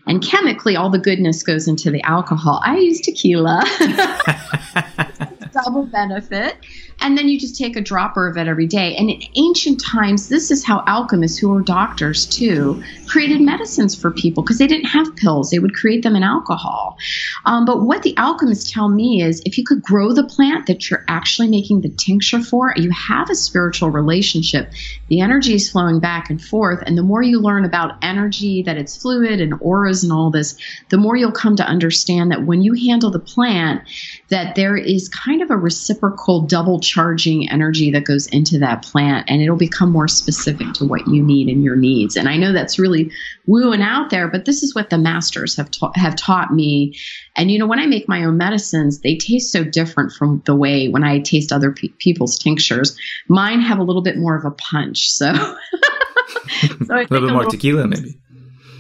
And 0.06 0.22
chemically, 0.22 0.76
all 0.76 0.90
the 0.90 0.98
goodness 0.98 1.42
goes 1.42 1.66
into 1.66 1.90
the 1.90 2.02
alcohol. 2.02 2.60
I 2.64 2.76
use 2.76 3.00
tequila. 3.00 3.64
Double 5.52 5.86
benefit 5.86 6.56
and 7.04 7.18
then 7.18 7.28
you 7.28 7.38
just 7.38 7.54
take 7.54 7.76
a 7.76 7.82
dropper 7.82 8.26
of 8.26 8.38
it 8.38 8.48
every 8.48 8.66
day. 8.66 8.96
And 8.96 9.10
in 9.10 9.20
ancient 9.36 9.78
times, 9.84 10.30
this 10.30 10.50
is 10.50 10.64
how 10.64 10.82
alchemists, 10.86 11.36
who 11.36 11.50
were 11.50 11.60
doctors 11.60 12.24
too, 12.24 12.82
created 13.06 13.42
medicines 13.42 13.94
for 13.94 14.10
people 14.10 14.42
because 14.42 14.56
they 14.56 14.66
didn't 14.66 14.86
have 14.86 15.14
pills. 15.14 15.50
They 15.50 15.58
would 15.58 15.74
create 15.74 16.02
them 16.02 16.16
in 16.16 16.22
alcohol. 16.22 16.96
Um, 17.44 17.66
but 17.66 17.82
what 17.82 18.04
the 18.04 18.16
alchemists 18.16 18.72
tell 18.72 18.88
me 18.88 19.22
is 19.22 19.42
if 19.44 19.58
you 19.58 19.64
could 19.64 19.82
grow 19.82 20.14
the 20.14 20.24
plant 20.24 20.66
that 20.66 20.88
you're 20.88 21.04
actually 21.06 21.48
making 21.48 21.82
the 21.82 21.90
tincture 21.90 22.40
for, 22.40 22.72
you 22.74 22.90
have 22.90 23.28
a 23.28 23.34
spiritual 23.34 23.90
relationship. 23.90 24.72
The 25.08 25.20
energy 25.20 25.54
is 25.54 25.70
flowing 25.70 26.00
back 26.00 26.30
and 26.30 26.42
forth. 26.42 26.82
And 26.86 26.96
the 26.96 27.02
more 27.02 27.22
you 27.22 27.38
learn 27.38 27.66
about 27.66 27.98
energy, 28.00 28.62
that 28.62 28.78
it's 28.78 28.96
fluid 28.96 29.42
and 29.42 29.52
auras 29.60 30.04
and 30.04 30.12
all 30.12 30.30
this, 30.30 30.56
the 30.88 30.96
more 30.96 31.16
you'll 31.16 31.32
come 31.32 31.56
to 31.56 31.66
understand 31.66 32.30
that 32.30 32.46
when 32.46 32.62
you 32.62 32.72
handle 32.72 33.10
the 33.10 33.18
plant, 33.18 33.82
that 34.30 34.54
there 34.54 34.78
is 34.78 35.10
kind 35.10 35.42
of 35.42 35.50
a 35.50 35.56
reciprocal 35.56 36.40
double 36.40 36.80
charging 36.94 37.50
energy 37.50 37.90
that 37.90 38.04
goes 38.04 38.28
into 38.28 38.56
that 38.56 38.82
plant 38.82 39.28
and 39.28 39.42
it'll 39.42 39.56
become 39.56 39.90
more 39.90 40.06
specific 40.06 40.72
to 40.74 40.84
what 40.84 41.06
you 41.08 41.22
need 41.22 41.48
and 41.48 41.64
your 41.64 41.74
needs. 41.74 42.14
And 42.14 42.28
I 42.28 42.36
know 42.36 42.52
that's 42.52 42.78
really 42.78 43.10
woo 43.46 43.72
and 43.72 43.82
out 43.82 44.10
there, 44.10 44.28
but 44.28 44.44
this 44.44 44.62
is 44.62 44.76
what 44.76 44.90
the 44.90 44.98
masters 44.98 45.56
have 45.56 45.72
ta- 45.72 45.90
have 45.96 46.14
taught 46.14 46.52
me. 46.52 46.96
And 47.36 47.50
you 47.50 47.58
know, 47.58 47.66
when 47.66 47.80
I 47.80 47.86
make 47.86 48.08
my 48.08 48.22
own 48.24 48.36
medicines, 48.36 49.00
they 49.00 49.16
taste 49.16 49.50
so 49.50 49.64
different 49.64 50.12
from 50.12 50.40
the 50.46 50.54
way 50.54 50.88
when 50.88 51.02
I 51.02 51.18
taste 51.18 51.50
other 51.50 51.72
pe- 51.72 51.88
people's 51.98 52.38
tinctures. 52.38 52.96
Mine 53.28 53.60
have 53.60 53.78
a 53.78 53.82
little 53.82 54.02
bit 54.02 54.16
more 54.16 54.36
of 54.36 54.44
a 54.44 54.52
punch. 54.52 55.10
So, 55.10 55.34
so 55.34 56.94
a 56.94 57.02
little 57.02 57.06
bit 57.08 57.22
more 57.22 57.38
little, 57.38 57.50
tequila, 57.50 57.88
maybe. 57.88 58.20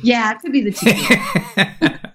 Yeah, 0.04 0.32
it 0.32 0.38
could 0.38 0.52
be 0.52 0.62
the 0.62 0.70
tequila. 0.70 2.00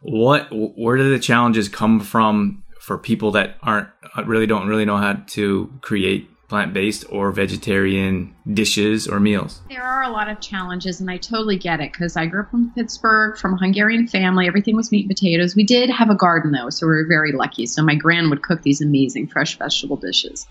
what 0.00 0.48
where 0.50 0.96
do 0.96 1.10
the 1.10 1.18
challenges 1.18 1.68
come 1.68 2.00
from 2.00 2.62
for 2.88 2.98
people 2.98 3.30
that 3.32 3.56
aren't 3.62 3.86
uh, 4.16 4.24
really 4.24 4.46
don't 4.46 4.66
really 4.66 4.86
know 4.86 4.96
how 4.96 5.12
to 5.12 5.70
create 5.82 6.28
plant-based 6.48 7.04
or 7.10 7.30
vegetarian 7.30 8.34
dishes 8.54 9.06
or 9.06 9.20
meals? 9.20 9.60
There 9.68 9.82
are 9.82 10.02
a 10.02 10.08
lot 10.08 10.30
of 10.30 10.40
challenges, 10.40 10.98
and 10.98 11.10
I 11.10 11.18
totally 11.18 11.58
get 11.58 11.80
it 11.80 11.92
because 11.92 12.16
I 12.16 12.24
grew 12.24 12.40
up 12.40 12.54
in 12.54 12.70
Pittsburgh 12.70 13.36
from 13.36 13.52
a 13.52 13.56
Hungarian 13.58 14.08
family. 14.08 14.46
Everything 14.46 14.74
was 14.74 14.90
meat 14.90 15.02
and 15.06 15.14
potatoes. 15.14 15.54
We 15.54 15.64
did 15.64 15.90
have 15.90 16.08
a 16.08 16.14
garden 16.14 16.52
though, 16.52 16.70
so 16.70 16.86
we 16.86 16.94
were 16.94 17.06
very 17.06 17.32
lucky. 17.32 17.66
So 17.66 17.82
my 17.82 17.94
gran 17.94 18.30
would 18.30 18.42
cook 18.42 18.62
these 18.62 18.80
amazing 18.80 19.26
fresh 19.28 19.58
vegetable 19.58 19.98
dishes. 19.98 20.46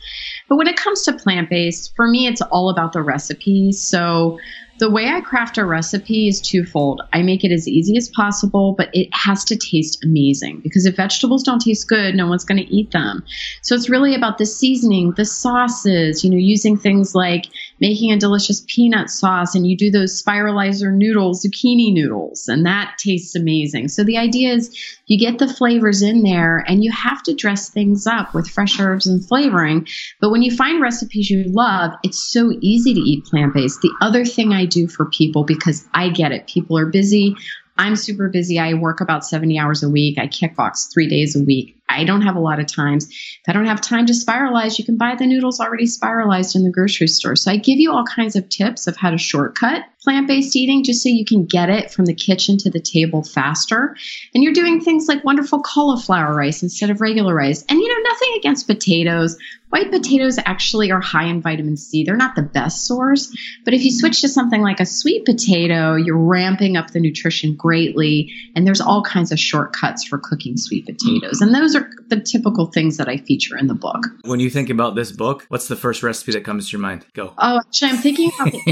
But 0.47 0.57
when 0.57 0.67
it 0.67 0.77
comes 0.77 1.01
to 1.03 1.13
plant-based, 1.13 1.95
for 1.95 2.07
me, 2.07 2.27
it's 2.27 2.41
all 2.41 2.69
about 2.69 2.93
the 2.93 3.01
recipes. 3.01 3.81
So 3.81 4.39
the 4.79 4.89
way 4.89 5.09
I 5.09 5.21
craft 5.21 5.57
a 5.57 5.65
recipe 5.65 6.27
is 6.27 6.41
twofold. 6.41 7.01
I 7.13 7.21
make 7.21 7.43
it 7.43 7.51
as 7.51 7.67
easy 7.67 7.97
as 7.97 8.09
possible, 8.09 8.73
but 8.77 8.89
it 8.93 9.09
has 9.13 9.43
to 9.45 9.55
taste 9.55 10.03
amazing 10.03 10.61
because 10.61 10.85
if 10.85 10.95
vegetables 10.95 11.43
don't 11.43 11.61
taste 11.61 11.87
good, 11.87 12.15
no 12.15 12.27
one's 12.27 12.45
going 12.45 12.63
to 12.63 12.73
eat 12.73 12.91
them. 12.91 13.23
So 13.61 13.75
it's 13.75 13.89
really 13.89 14.13
about 14.13 14.37
the 14.37 14.45
seasoning, 14.45 15.11
the 15.13 15.25
sauces, 15.25 16.23
you 16.23 16.29
know, 16.29 16.37
using 16.37 16.77
things 16.77 17.15
like 17.15 17.47
making 17.79 18.11
a 18.11 18.17
delicious 18.17 18.63
peanut 18.67 19.09
sauce 19.09 19.55
and 19.55 19.67
you 19.67 19.77
do 19.77 19.91
those 19.91 20.21
spiralizer 20.21 20.93
noodles, 20.93 21.45
zucchini 21.45 21.93
noodles, 21.93 22.47
and 22.47 22.65
that 22.65 22.97
tastes 22.97 23.35
amazing. 23.35 23.87
So 23.87 24.03
the 24.03 24.17
idea 24.17 24.53
is 24.53 24.75
you 25.05 25.19
get 25.19 25.39
the 25.39 25.51
flavors 25.51 26.01
in 26.01 26.23
there 26.23 26.63
and 26.67 26.83
you 26.83 26.91
have 26.91 27.23
to 27.23 27.33
dress 27.33 27.69
things 27.69 28.07
up 28.07 28.33
with 28.33 28.49
fresh 28.49 28.79
herbs 28.79 29.07
and 29.07 29.25
flavoring. 29.25 29.87
But 30.19 30.31
when 30.31 30.41
you 30.41 30.55
find 30.55 30.81
recipes 30.81 31.29
you 31.29 31.43
love, 31.47 31.91
it's 32.03 32.23
so 32.23 32.51
easy 32.61 32.93
to 32.93 32.99
eat 32.99 33.25
plant 33.25 33.53
based. 33.53 33.81
The 33.81 33.93
other 34.01 34.25
thing 34.25 34.53
I 34.53 34.65
do 34.65 34.87
for 34.87 35.05
people 35.05 35.43
because 35.43 35.87
I 35.93 36.09
get 36.09 36.31
it. 36.31 36.47
People 36.47 36.77
are 36.77 36.85
busy. 36.85 37.35
I'm 37.77 37.95
super 37.95 38.29
busy. 38.29 38.59
I 38.59 38.73
work 38.73 39.01
about 39.01 39.25
70 39.25 39.59
hours 39.59 39.83
a 39.83 39.89
week. 39.89 40.17
I 40.17 40.27
kickbox 40.27 40.91
three 40.91 41.07
days 41.07 41.35
a 41.35 41.43
week. 41.43 41.76
I 41.97 42.03
don't 42.03 42.21
have 42.21 42.35
a 42.35 42.39
lot 42.39 42.59
of 42.59 42.67
times. 42.67 43.07
If 43.07 43.49
I 43.49 43.53
don't 43.53 43.65
have 43.65 43.81
time 43.81 44.05
to 44.05 44.13
spiralize, 44.13 44.77
you 44.77 44.85
can 44.85 44.97
buy 44.97 45.15
the 45.15 45.25
noodles 45.25 45.59
already 45.59 45.87
spiralized 45.87 46.55
in 46.55 46.63
the 46.63 46.69
grocery 46.69 47.07
store. 47.07 47.35
So 47.35 47.51
I 47.51 47.57
give 47.57 47.79
you 47.79 47.91
all 47.91 48.05
kinds 48.05 48.35
of 48.35 48.47
tips 48.49 48.87
of 48.87 48.95
how 48.95 49.09
to 49.09 49.17
shortcut 49.17 49.83
plant 50.07 50.27
based 50.27 50.55
eating 50.55 50.83
just 50.83 51.03
so 51.03 51.09
you 51.09 51.25
can 51.25 51.45
get 51.45 51.69
it 51.69 51.91
from 51.91 52.05
the 52.05 52.13
kitchen 52.13 52.57
to 52.57 52.69
the 52.69 52.79
table 52.79 53.23
faster. 53.23 53.97
And 54.33 54.41
you're 54.41 54.53
doing 54.53 54.79
things 54.79 55.07
like 55.07 55.25
wonderful 55.25 55.61
cauliflower 55.61 56.33
rice 56.33 56.63
instead 56.63 56.89
of 56.89 57.01
regular 57.01 57.35
rice. 57.35 57.65
And 57.67 57.79
you 57.79 57.87
know, 57.87 58.09
nothing 58.09 58.29
against 58.37 58.67
potatoes. 58.67 59.37
White 59.69 59.91
potatoes 59.91 60.39
actually 60.45 60.91
are 60.91 61.01
high 61.01 61.25
in 61.25 61.41
vitamin 61.41 61.75
C. 61.75 62.03
They're 62.03 62.15
not 62.15 62.35
the 62.35 62.41
best 62.41 62.87
source, 62.87 63.35
but 63.65 63.73
if 63.73 63.83
you 63.83 63.91
switch 63.91 64.21
to 64.21 64.29
something 64.29 64.61
like 64.61 64.79
a 64.79 64.85
sweet 64.85 65.25
potato, 65.25 65.95
you're 65.95 66.17
ramping 66.17 66.77
up 66.77 66.91
the 66.91 67.01
nutrition 67.01 67.55
greatly. 67.55 68.31
And 68.55 68.65
there's 68.65 68.79
all 68.79 69.03
kinds 69.03 69.31
of 69.31 69.39
shortcuts 69.39 70.05
for 70.05 70.17
cooking 70.17 70.55
sweet 70.55 70.85
potatoes. 70.85 71.41
And 71.41 71.53
those 71.53 71.75
are 71.75 71.89
the 72.09 72.19
typical 72.19 72.67
things 72.67 72.97
that 72.97 73.07
I 73.07 73.17
feature 73.17 73.57
in 73.57 73.67
the 73.67 73.75
book. 73.75 74.05
When 74.23 74.39
you 74.39 74.49
think 74.49 74.69
about 74.69 74.95
this 74.95 75.11
book, 75.11 75.45
what's 75.49 75.67
the 75.67 75.75
first 75.75 76.03
recipe 76.03 76.31
that 76.33 76.43
comes 76.43 76.69
to 76.69 76.77
your 76.77 76.81
mind? 76.81 77.05
Go. 77.13 77.33
Oh, 77.37 77.59
actually, 77.59 77.89
I'm 77.89 77.97
thinking 77.97 78.31
about 78.39 78.53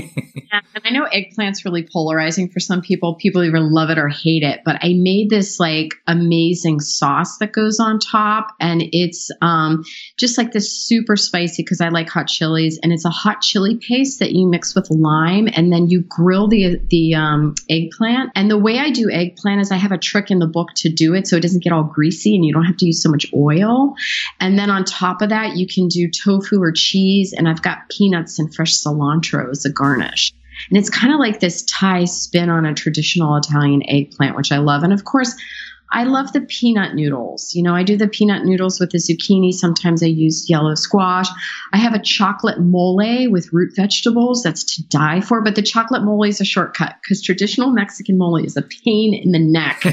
and 0.75 0.83
I 0.85 0.89
know 0.89 1.05
eggplant's 1.05 1.65
really 1.65 1.87
polarizing 1.91 2.49
for 2.49 2.59
some 2.59 2.81
people. 2.81 3.15
People 3.15 3.43
either 3.43 3.59
love 3.59 3.89
it 3.89 3.97
or 3.97 4.09
hate 4.09 4.43
it, 4.43 4.61
but 4.65 4.77
I 4.81 4.93
made 4.93 5.29
this 5.29 5.59
like 5.59 5.95
amazing 6.07 6.79
sauce 6.79 7.37
that 7.37 7.53
goes 7.53 7.79
on 7.79 7.99
top, 7.99 8.55
and 8.59 8.83
it's 8.91 9.29
um, 9.41 9.83
just 10.17 10.37
like 10.37 10.51
this 10.51 10.71
super 10.71 11.15
spicy 11.15 11.63
because 11.63 11.81
I 11.81 11.89
like 11.89 12.09
hot 12.09 12.27
chilies, 12.27 12.79
and 12.81 12.91
it's 12.91 13.05
a 13.05 13.09
hot 13.09 13.41
chili 13.41 13.75
paste 13.75 14.19
that 14.19 14.31
you 14.31 14.47
mix 14.47 14.75
with 14.75 14.89
lime, 14.89 15.47
and 15.53 15.71
then 15.71 15.89
you 15.89 16.01
grill 16.01 16.47
the 16.47 16.79
the 16.89 17.15
um, 17.15 17.55
eggplant. 17.69 18.31
And 18.35 18.49
the 18.49 18.57
way 18.57 18.79
I 18.79 18.91
do 18.91 19.09
eggplant 19.09 19.61
is 19.61 19.71
I 19.71 19.77
have 19.77 19.91
a 19.91 19.97
trick 19.97 20.31
in 20.31 20.39
the 20.39 20.47
book 20.47 20.69
to 20.77 20.89
do 20.89 21.13
it 21.13 21.27
so 21.27 21.37
it 21.37 21.41
doesn't 21.41 21.63
get 21.63 21.73
all 21.73 21.83
greasy, 21.83 22.35
and 22.35 22.45
you 22.45 22.53
don't 22.53 22.65
have 22.65 22.77
to 22.77 22.85
use 22.85 23.01
so 23.01 23.09
much 23.09 23.24
oil. 23.33 23.95
And 24.39 24.57
then 24.57 24.69
on 24.69 24.83
top 24.83 25.21
of 25.21 25.29
that, 25.29 25.55
you 25.55 25.67
can 25.67 25.87
do 25.87 26.09
tofu 26.09 26.61
or 26.61 26.71
cheese, 26.71 27.33
and 27.33 27.47
I've 27.47 27.61
got 27.61 27.89
peanuts 27.89 28.39
and 28.39 28.53
fresh 28.53 28.73
cilantro 28.77 29.49
as 29.49 29.65
a 29.65 29.71
garnish. 29.71 30.33
And 30.69 30.77
it's 30.77 30.89
kind 30.89 31.13
of 31.13 31.19
like 31.19 31.39
this 31.39 31.63
Thai 31.63 32.05
spin 32.05 32.49
on 32.49 32.65
a 32.65 32.73
traditional 32.73 33.35
Italian 33.35 33.83
eggplant, 33.87 34.35
which 34.35 34.51
I 34.51 34.57
love. 34.57 34.83
And 34.83 34.93
of 34.93 35.03
course, 35.03 35.35
I 35.91 36.03
love 36.03 36.33
the 36.33 36.41
peanut 36.41 36.95
noodles. 36.95 37.53
You 37.53 37.63
know, 37.63 37.75
I 37.75 37.83
do 37.83 37.95
the 37.95 38.07
peanut 38.07 38.43
noodles 38.43 38.79
with 38.79 38.91
the 38.91 38.97
zucchini. 38.97 39.53
Sometimes 39.53 40.01
I 40.01 40.07
use 40.07 40.49
yellow 40.49 40.75
squash. 40.75 41.27
I 41.73 41.77
have 41.77 41.93
a 41.93 42.01
chocolate 42.01 42.59
mole 42.59 43.29
with 43.29 43.53
root 43.53 43.73
vegetables 43.75 44.43
that's 44.43 44.63
to 44.75 44.83
die 44.87 45.21
for, 45.21 45.41
but 45.41 45.55
the 45.55 45.61
chocolate 45.61 46.03
mole 46.03 46.23
is 46.23 46.41
a 46.41 46.45
shortcut 46.45 46.95
because 47.01 47.21
traditional 47.21 47.69
Mexican 47.69 48.17
mole 48.17 48.37
is 48.37 48.57
a 48.57 48.63
pain 48.63 49.13
in 49.13 49.31
the 49.31 49.39
neck. 49.39 49.83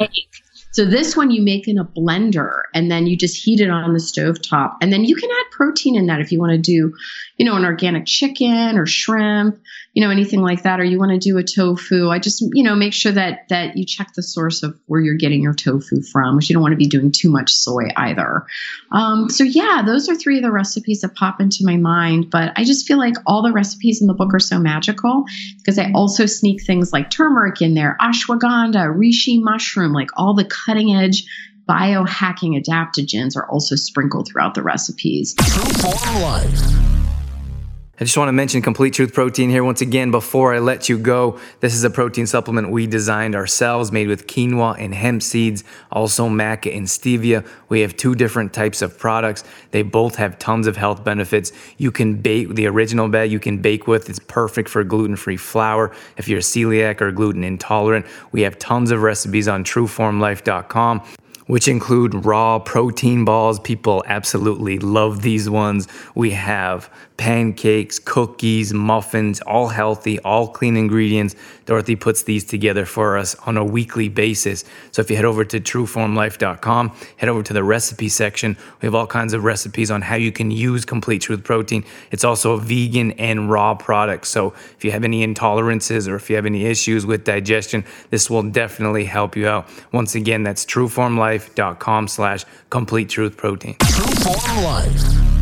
So 0.74 0.84
this 0.84 1.16
one 1.16 1.30
you 1.30 1.40
make 1.40 1.68
in 1.68 1.78
a 1.78 1.84
blender 1.84 2.62
and 2.74 2.90
then 2.90 3.06
you 3.06 3.16
just 3.16 3.40
heat 3.40 3.60
it 3.60 3.70
on 3.70 3.92
the 3.92 4.00
stove 4.00 4.42
top. 4.42 4.76
And 4.82 4.92
then 4.92 5.04
you 5.04 5.14
can 5.14 5.30
add 5.30 5.52
protein 5.52 5.94
in 5.94 6.06
that 6.06 6.20
if 6.20 6.32
you 6.32 6.40
want 6.40 6.50
to 6.50 6.58
do, 6.58 6.92
you 7.36 7.46
know, 7.46 7.54
an 7.54 7.64
organic 7.64 8.06
chicken 8.06 8.76
or 8.76 8.84
shrimp. 8.84 9.56
You 9.94 10.02
know, 10.02 10.10
anything 10.10 10.42
like 10.42 10.64
that, 10.64 10.80
or 10.80 10.84
you 10.84 10.98
want 10.98 11.12
to 11.12 11.18
do 11.18 11.38
a 11.38 11.44
tofu, 11.44 12.10
I 12.10 12.18
just, 12.18 12.42
you 12.52 12.64
know, 12.64 12.74
make 12.74 12.92
sure 12.92 13.12
that 13.12 13.48
that 13.48 13.76
you 13.76 13.86
check 13.86 14.12
the 14.14 14.24
source 14.24 14.64
of 14.64 14.78
where 14.86 15.00
you're 15.00 15.14
getting 15.14 15.40
your 15.40 15.54
tofu 15.54 16.02
from, 16.02 16.34
which 16.34 16.50
you 16.50 16.54
don't 16.54 16.62
want 16.62 16.72
to 16.72 16.76
be 16.76 16.88
doing 16.88 17.12
too 17.12 17.30
much 17.30 17.52
soy 17.52 17.84
either. 17.96 18.44
Um, 18.90 19.30
so 19.30 19.44
yeah, 19.44 19.82
those 19.86 20.08
are 20.08 20.16
three 20.16 20.38
of 20.38 20.42
the 20.42 20.50
recipes 20.50 21.02
that 21.02 21.14
pop 21.14 21.40
into 21.40 21.58
my 21.62 21.76
mind. 21.76 22.28
But 22.28 22.52
I 22.56 22.64
just 22.64 22.88
feel 22.88 22.98
like 22.98 23.14
all 23.24 23.42
the 23.42 23.52
recipes 23.52 24.00
in 24.00 24.08
the 24.08 24.14
book 24.14 24.34
are 24.34 24.40
so 24.40 24.58
magical 24.58 25.24
because 25.58 25.78
I 25.78 25.92
also 25.94 26.26
sneak 26.26 26.64
things 26.64 26.92
like 26.92 27.10
turmeric 27.10 27.62
in 27.62 27.74
there, 27.74 27.96
ashwagandha, 28.00 28.96
reishi 28.96 29.40
mushroom, 29.40 29.92
like 29.92 30.10
all 30.16 30.34
the 30.34 30.44
cutting 30.44 30.92
edge 30.92 31.24
biohacking 31.68 32.60
adaptogens 32.60 33.36
are 33.36 33.48
also 33.48 33.76
sprinkled 33.76 34.28
throughout 34.28 34.54
the 34.54 34.62
recipes. 34.62 35.34
I 38.00 38.02
just 38.02 38.16
want 38.16 38.26
to 38.26 38.32
mention 38.32 38.60
Complete 38.60 38.92
Truth 38.92 39.14
Protein 39.14 39.50
here 39.50 39.62
once 39.62 39.80
again 39.80 40.10
before 40.10 40.52
I 40.52 40.58
let 40.58 40.88
you 40.88 40.98
go. 40.98 41.38
This 41.60 41.74
is 41.76 41.84
a 41.84 41.90
protein 41.90 42.26
supplement 42.26 42.70
we 42.70 42.88
designed 42.88 43.36
ourselves, 43.36 43.92
made 43.92 44.08
with 44.08 44.26
quinoa 44.26 44.74
and 44.80 44.92
hemp 44.92 45.22
seeds, 45.22 45.62
also 45.92 46.28
maca 46.28 46.76
and 46.76 46.88
stevia. 46.88 47.46
We 47.68 47.82
have 47.82 47.96
two 47.96 48.16
different 48.16 48.52
types 48.52 48.82
of 48.82 48.98
products. 48.98 49.44
They 49.70 49.82
both 49.82 50.16
have 50.16 50.40
tons 50.40 50.66
of 50.66 50.76
health 50.76 51.04
benefits. 51.04 51.52
You 51.78 51.92
can 51.92 52.16
bake 52.16 52.56
the 52.56 52.66
original 52.66 53.08
bag 53.08 53.30
you 53.30 53.38
can 53.38 53.58
bake 53.58 53.86
with. 53.86 54.10
It's 54.10 54.18
perfect 54.18 54.68
for 54.68 54.82
gluten-free 54.82 55.36
flour. 55.36 55.94
If 56.16 56.26
you're 56.26 56.40
celiac 56.40 57.00
or 57.00 57.12
gluten 57.12 57.44
intolerant, 57.44 58.06
we 58.32 58.40
have 58.40 58.58
tons 58.58 58.90
of 58.90 59.02
recipes 59.02 59.46
on 59.46 59.62
trueformlife.com 59.62 61.02
which 61.46 61.68
include 61.68 62.24
raw 62.24 62.58
protein 62.58 63.24
balls. 63.24 63.60
People 63.60 64.02
absolutely 64.06 64.78
love 64.78 65.22
these 65.22 65.48
ones. 65.50 65.88
We 66.14 66.30
have 66.30 66.90
pancakes, 67.16 67.98
cookies, 67.98 68.72
muffins, 68.72 69.40
all 69.42 69.68
healthy, 69.68 70.18
all 70.20 70.48
clean 70.48 70.76
ingredients. 70.76 71.36
Dorothy 71.64 71.96
puts 71.96 72.24
these 72.24 72.44
together 72.44 72.84
for 72.84 73.16
us 73.16 73.34
on 73.46 73.56
a 73.56 73.64
weekly 73.64 74.08
basis. 74.08 74.64
So 74.90 75.00
if 75.00 75.10
you 75.10 75.16
head 75.16 75.24
over 75.24 75.44
to 75.44 75.60
trueformlife.com, 75.60 76.96
head 77.16 77.28
over 77.28 77.42
to 77.42 77.52
the 77.52 77.62
recipe 77.62 78.08
section. 78.08 78.56
We 78.80 78.86
have 78.86 78.94
all 78.94 79.06
kinds 79.06 79.32
of 79.32 79.44
recipes 79.44 79.90
on 79.90 80.02
how 80.02 80.16
you 80.16 80.32
can 80.32 80.50
use 80.50 80.84
Complete 80.84 81.22
Truth 81.22 81.44
Protein. 81.44 81.84
It's 82.10 82.24
also 82.24 82.52
a 82.52 82.58
vegan 82.58 83.12
and 83.12 83.50
raw 83.50 83.74
product. 83.74 84.26
So 84.26 84.52
if 84.76 84.84
you 84.84 84.90
have 84.90 85.04
any 85.04 85.26
intolerances 85.26 86.08
or 86.08 86.16
if 86.16 86.28
you 86.28 86.36
have 86.36 86.46
any 86.46 86.66
issues 86.66 87.06
with 87.06 87.24
digestion, 87.24 87.84
this 88.10 88.28
will 88.28 88.42
definitely 88.42 89.04
help 89.04 89.36
you 89.36 89.48
out. 89.48 89.68
Once 89.92 90.14
again, 90.14 90.42
that's 90.42 90.64
trueformlife.com 90.64 92.08
slash 92.08 92.44
complete 92.70 93.08
truth 93.08 93.36
protein. 93.36 93.76
True 93.80 94.04
Form 94.16 94.64
Life. 94.64 95.33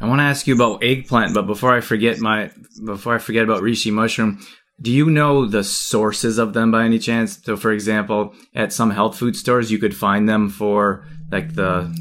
I 0.00 0.06
want 0.06 0.20
to 0.20 0.24
ask 0.24 0.46
you 0.46 0.54
about 0.54 0.82
eggplant, 0.82 1.34
but 1.34 1.46
before 1.46 1.74
I 1.74 1.80
forget 1.80 2.18
my 2.18 2.50
before 2.84 3.14
I 3.14 3.18
forget 3.18 3.44
about 3.44 3.62
reishi 3.62 3.92
mushroom, 3.92 4.40
do 4.80 4.92
you 4.92 5.10
know 5.10 5.46
the 5.46 5.64
sources 5.64 6.38
of 6.38 6.52
them 6.52 6.70
by 6.70 6.84
any 6.84 6.98
chance? 6.98 7.42
So, 7.42 7.56
for 7.56 7.72
example, 7.72 8.34
at 8.54 8.72
some 8.72 8.90
health 8.90 9.18
food 9.18 9.34
stores, 9.34 9.72
you 9.72 9.78
could 9.78 9.96
find 9.96 10.28
them 10.28 10.48
for 10.48 11.06
like 11.32 11.54
the 11.54 11.92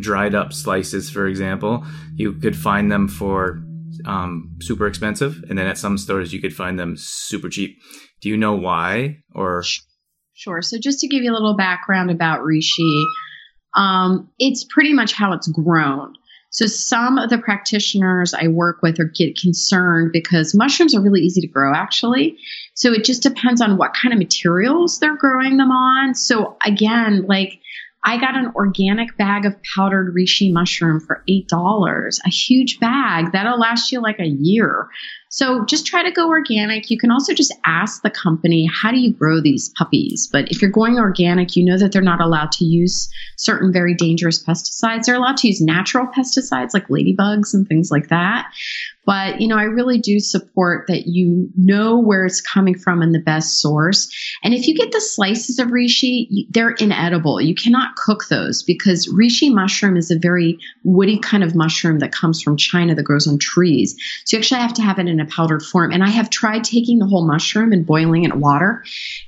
dried 0.00 0.34
up 0.34 0.52
slices, 0.52 1.10
for 1.10 1.26
example. 1.26 1.84
You 2.14 2.34
could 2.34 2.56
find 2.56 2.92
them 2.92 3.08
for 3.08 3.62
um, 4.04 4.56
super 4.60 4.86
expensive, 4.86 5.42
and 5.48 5.58
then 5.58 5.66
at 5.66 5.78
some 5.78 5.96
stores, 5.96 6.32
you 6.32 6.42
could 6.42 6.54
find 6.54 6.78
them 6.78 6.96
super 6.98 7.48
cheap. 7.48 7.78
Do 8.20 8.28
you 8.28 8.36
know 8.36 8.54
why? 8.54 9.18
Or 9.34 9.64
Sure. 10.34 10.60
So 10.60 10.76
just 10.78 11.00
to 11.00 11.08
give 11.08 11.22
you 11.22 11.32
a 11.32 11.32
little 11.32 11.56
background 11.56 12.10
about 12.10 12.40
reishi, 12.40 13.04
um, 13.74 14.30
it's 14.38 14.64
pretty 14.64 14.92
much 14.92 15.14
how 15.14 15.32
it's 15.32 15.48
grown. 15.48 16.12
So 16.56 16.64
some 16.64 17.18
of 17.18 17.28
the 17.28 17.36
practitioners 17.36 18.32
I 18.32 18.48
work 18.48 18.80
with 18.80 18.98
are 18.98 19.04
get 19.04 19.38
concerned 19.38 20.10
because 20.10 20.54
mushrooms 20.54 20.94
are 20.94 21.02
really 21.02 21.20
easy 21.20 21.42
to 21.42 21.46
grow 21.46 21.74
actually. 21.74 22.38
So 22.72 22.94
it 22.94 23.04
just 23.04 23.22
depends 23.22 23.60
on 23.60 23.76
what 23.76 23.92
kind 23.92 24.14
of 24.14 24.18
materials 24.18 24.98
they're 24.98 25.18
growing 25.18 25.58
them 25.58 25.70
on. 25.70 26.14
So 26.14 26.56
again, 26.64 27.26
like 27.28 27.60
I 28.02 28.18
got 28.18 28.38
an 28.38 28.52
organic 28.54 29.18
bag 29.18 29.44
of 29.44 29.54
powdered 29.74 30.14
reishi 30.14 30.50
mushroom 30.50 30.98
for 30.98 31.22
$8, 31.28 32.20
a 32.24 32.30
huge 32.30 32.80
bag 32.80 33.32
that'll 33.32 33.58
last 33.58 33.92
you 33.92 34.00
like 34.00 34.18
a 34.18 34.26
year. 34.26 34.88
So 35.36 35.66
just 35.66 35.84
try 35.84 36.02
to 36.02 36.10
go 36.10 36.28
organic. 36.28 36.90
You 36.90 36.96
can 36.96 37.10
also 37.10 37.34
just 37.34 37.52
ask 37.66 38.00
the 38.00 38.08
company, 38.08 38.66
how 38.72 38.90
do 38.90 38.98
you 38.98 39.12
grow 39.12 39.38
these 39.38 39.68
puppies? 39.76 40.26
But 40.32 40.50
if 40.50 40.62
you're 40.62 40.70
going 40.70 40.98
organic, 40.98 41.56
you 41.56 41.62
know 41.62 41.76
that 41.76 41.92
they're 41.92 42.00
not 42.00 42.22
allowed 42.22 42.52
to 42.52 42.64
use 42.64 43.10
certain 43.36 43.70
very 43.70 43.92
dangerous 43.92 44.42
pesticides. 44.42 45.04
They're 45.04 45.14
allowed 45.14 45.36
to 45.38 45.48
use 45.48 45.60
natural 45.60 46.06
pesticides 46.06 46.70
like 46.72 46.88
ladybugs 46.88 47.52
and 47.52 47.68
things 47.68 47.90
like 47.90 48.08
that. 48.08 48.46
But, 49.04 49.40
you 49.40 49.46
know, 49.46 49.56
I 49.56 49.62
really 49.64 49.98
do 49.98 50.18
support 50.18 50.86
that 50.88 51.06
you 51.06 51.48
know 51.56 51.96
where 52.00 52.26
it's 52.26 52.40
coming 52.40 52.76
from 52.76 53.02
and 53.02 53.14
the 53.14 53.20
best 53.20 53.60
source. 53.60 54.12
And 54.42 54.52
if 54.52 54.66
you 54.66 54.74
get 54.74 54.90
the 54.90 55.00
slices 55.00 55.60
of 55.60 55.68
reishi, 55.68 56.46
they're 56.50 56.72
inedible. 56.72 57.40
You 57.40 57.54
cannot 57.54 57.94
cook 57.94 58.24
those 58.28 58.64
because 58.64 59.06
reishi 59.06 59.54
mushroom 59.54 59.96
is 59.96 60.10
a 60.10 60.18
very 60.18 60.58
woody 60.82 61.18
kind 61.20 61.44
of 61.44 61.54
mushroom 61.54 62.00
that 62.00 62.10
comes 62.10 62.42
from 62.42 62.56
China 62.56 62.96
that 62.96 63.04
grows 63.04 63.28
on 63.28 63.38
trees. 63.38 63.96
So 64.24 64.36
you 64.36 64.40
actually 64.40 64.60
have 64.60 64.74
to 64.74 64.82
have 64.82 64.98
it 64.98 65.06
in 65.06 65.20
a 65.20 65.25
powdered 65.26 65.62
form. 65.62 65.92
And 65.92 66.02
I 66.02 66.08
have 66.08 66.30
tried 66.30 66.64
taking 66.64 66.98
the 66.98 67.06
whole 67.06 67.26
mushroom 67.26 67.72
and 67.72 67.86
boiling 67.86 68.24
it 68.24 68.32
in 68.32 68.40
water, 68.40 68.84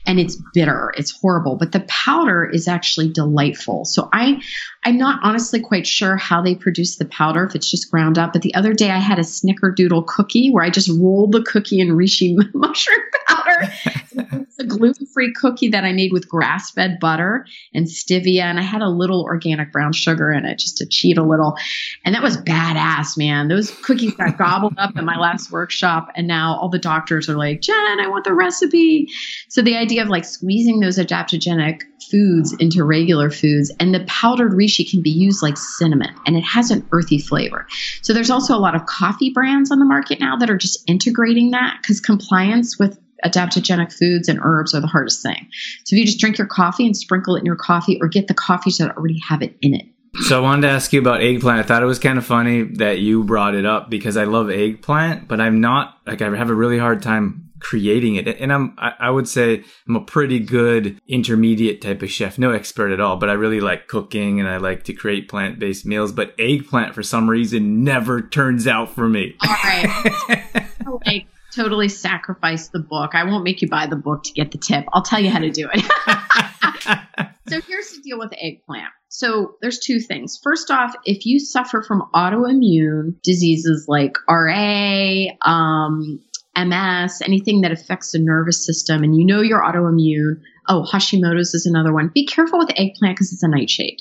and 0.06 0.18
it's 0.18 0.40
bitter. 0.54 0.92
It's 0.96 1.10
horrible. 1.10 1.56
But 1.56 1.72
the 1.72 1.80
powder 1.80 2.44
is 2.44 2.68
actually 2.68 3.10
delightful. 3.10 3.84
So 3.84 4.08
I, 4.12 4.42
I'm 4.88 4.96
not 4.96 5.20
honestly 5.22 5.60
quite 5.60 5.86
sure 5.86 6.16
how 6.16 6.40
they 6.40 6.54
produce 6.54 6.96
the 6.96 7.04
powder, 7.04 7.44
if 7.44 7.54
it's 7.54 7.70
just 7.70 7.90
ground 7.90 8.16
up. 8.16 8.32
But 8.32 8.40
the 8.40 8.54
other 8.54 8.72
day 8.72 8.90
I 8.90 8.96
had 8.96 9.18
a 9.18 9.22
snickerdoodle 9.22 10.06
cookie 10.06 10.50
where 10.50 10.64
I 10.64 10.70
just 10.70 10.88
rolled 10.88 11.32
the 11.32 11.42
cookie 11.42 11.78
in 11.78 11.88
reishi 11.88 12.34
mushroom 12.54 12.98
powder. 13.26 13.70
it's 13.84 14.58
a 14.58 14.64
gluten 14.64 15.04
free 15.04 15.30
cookie 15.34 15.68
that 15.68 15.84
I 15.84 15.92
made 15.92 16.10
with 16.10 16.26
grass 16.26 16.70
fed 16.70 16.98
butter 17.00 17.44
and 17.74 17.84
stevia. 17.84 18.44
And 18.44 18.58
I 18.58 18.62
had 18.62 18.80
a 18.80 18.88
little 18.88 19.24
organic 19.24 19.72
brown 19.72 19.92
sugar 19.92 20.32
in 20.32 20.46
it 20.46 20.58
just 20.58 20.78
to 20.78 20.86
cheat 20.86 21.18
a 21.18 21.22
little. 21.22 21.58
And 22.06 22.14
that 22.14 22.22
was 22.22 22.38
badass, 22.38 23.18
man. 23.18 23.48
Those 23.48 23.70
cookies 23.82 24.14
got 24.14 24.38
gobbled 24.38 24.78
up 24.78 24.96
in 24.96 25.04
my 25.04 25.18
last 25.18 25.52
workshop. 25.52 26.08
And 26.16 26.26
now 26.26 26.56
all 26.56 26.70
the 26.70 26.78
doctors 26.78 27.28
are 27.28 27.36
like, 27.36 27.60
Jen, 27.60 28.00
I 28.00 28.08
want 28.08 28.24
the 28.24 28.32
recipe. 28.32 29.06
So 29.50 29.60
the 29.60 29.76
idea 29.76 30.00
of 30.00 30.08
like 30.08 30.24
squeezing 30.24 30.80
those 30.80 30.96
adaptogenic 30.96 31.82
foods 32.02 32.54
into 32.54 32.84
regular 32.84 33.30
foods 33.30 33.72
and 33.80 33.94
the 33.94 34.04
powdered 34.06 34.52
reishi 34.52 34.88
can 34.88 35.02
be 35.02 35.10
used 35.10 35.42
like 35.42 35.56
cinnamon 35.56 36.14
and 36.26 36.36
it 36.36 36.44
has 36.44 36.70
an 36.70 36.86
earthy 36.92 37.18
flavor. 37.18 37.66
So 38.02 38.12
there's 38.12 38.30
also 38.30 38.54
a 38.54 38.58
lot 38.58 38.74
of 38.74 38.86
coffee 38.86 39.30
brands 39.30 39.70
on 39.70 39.78
the 39.78 39.84
market 39.84 40.20
now 40.20 40.36
that 40.36 40.50
are 40.50 40.56
just 40.56 40.82
integrating 40.88 41.50
that 41.52 41.78
because 41.82 42.00
compliance 42.00 42.78
with 42.78 42.98
adaptogenic 43.24 43.92
foods 43.92 44.28
and 44.28 44.38
herbs 44.42 44.74
are 44.74 44.80
the 44.80 44.86
hardest 44.86 45.22
thing. 45.22 45.48
So 45.84 45.94
if 45.94 46.00
you 46.00 46.06
just 46.06 46.20
drink 46.20 46.38
your 46.38 46.46
coffee 46.46 46.86
and 46.86 46.96
sprinkle 46.96 47.36
it 47.36 47.40
in 47.40 47.46
your 47.46 47.56
coffee 47.56 47.98
or 48.00 48.08
get 48.08 48.28
the 48.28 48.34
coffees 48.34 48.78
that 48.78 48.96
already 48.96 49.20
have 49.28 49.42
it 49.42 49.56
in 49.60 49.74
it. 49.74 49.86
So 50.22 50.38
I 50.38 50.40
wanted 50.40 50.62
to 50.62 50.68
ask 50.68 50.92
you 50.92 51.00
about 51.00 51.20
eggplant. 51.20 51.60
I 51.60 51.62
thought 51.62 51.82
it 51.82 51.86
was 51.86 51.98
kind 51.98 52.18
of 52.18 52.24
funny 52.24 52.62
that 52.62 52.98
you 52.98 53.24
brought 53.24 53.54
it 53.54 53.66
up 53.66 53.90
because 53.90 54.16
I 54.16 54.24
love 54.24 54.50
eggplant, 54.50 55.28
but 55.28 55.40
I'm 55.40 55.60
not 55.60 55.98
like 56.06 56.22
I 56.22 56.34
have 56.36 56.50
a 56.50 56.54
really 56.54 56.78
hard 56.78 57.02
time 57.02 57.47
creating 57.60 58.16
it. 58.16 58.28
And 58.28 58.52
I'm 58.52 58.74
I 58.78 59.10
would 59.10 59.28
say 59.28 59.64
I'm 59.86 59.96
a 59.96 60.00
pretty 60.00 60.38
good 60.38 61.00
intermediate 61.08 61.80
type 61.80 62.02
of 62.02 62.10
chef, 62.10 62.38
no 62.38 62.50
expert 62.50 62.92
at 62.92 63.00
all, 63.00 63.16
but 63.16 63.30
I 63.30 63.34
really 63.34 63.60
like 63.60 63.88
cooking 63.88 64.40
and 64.40 64.48
I 64.48 64.58
like 64.58 64.84
to 64.84 64.92
create 64.92 65.28
plant-based 65.28 65.86
meals, 65.86 66.12
but 66.12 66.34
eggplant 66.38 66.94
for 66.94 67.02
some 67.02 67.28
reason 67.28 67.84
never 67.84 68.22
turns 68.22 68.66
out 68.66 68.94
for 68.94 69.08
me. 69.08 69.36
All 69.42 69.48
right. 69.48 70.64
like 71.06 71.26
totally 71.54 71.88
sacrifice 71.88 72.68
the 72.68 72.78
book. 72.78 73.14
I 73.14 73.24
won't 73.24 73.44
make 73.44 73.62
you 73.62 73.68
buy 73.68 73.86
the 73.86 73.96
book 73.96 74.24
to 74.24 74.32
get 74.32 74.52
the 74.52 74.58
tip. 74.58 74.84
I'll 74.92 75.02
tell 75.02 75.20
you 75.20 75.30
how 75.30 75.40
to 75.40 75.50
do 75.50 75.68
it. 75.72 75.80
so 77.48 77.60
here's 77.60 77.90
the 77.90 78.00
deal 78.02 78.18
with 78.18 78.32
eggplant. 78.40 78.90
So 79.08 79.56
there's 79.62 79.78
two 79.78 80.00
things. 80.00 80.38
First 80.42 80.70
off, 80.70 80.94
if 81.04 81.24
you 81.26 81.40
suffer 81.40 81.82
from 81.82 82.08
autoimmune 82.14 83.20
diseases 83.22 83.86
like 83.88 84.16
RA, 84.28 85.24
um, 85.42 86.20
MS, 86.66 87.22
anything 87.24 87.60
that 87.60 87.72
affects 87.72 88.12
the 88.12 88.18
nervous 88.18 88.64
system, 88.64 89.02
and 89.02 89.16
you 89.16 89.24
know 89.24 89.40
you're 89.40 89.62
autoimmune. 89.62 90.40
Oh, 90.68 90.84
Hashimoto's 90.90 91.54
is 91.54 91.66
another 91.66 91.92
one. 91.92 92.10
Be 92.14 92.26
careful 92.26 92.58
with 92.58 92.70
eggplant 92.70 93.16
because 93.16 93.32
it's 93.32 93.42
a 93.42 93.48
nightshade. 93.48 94.00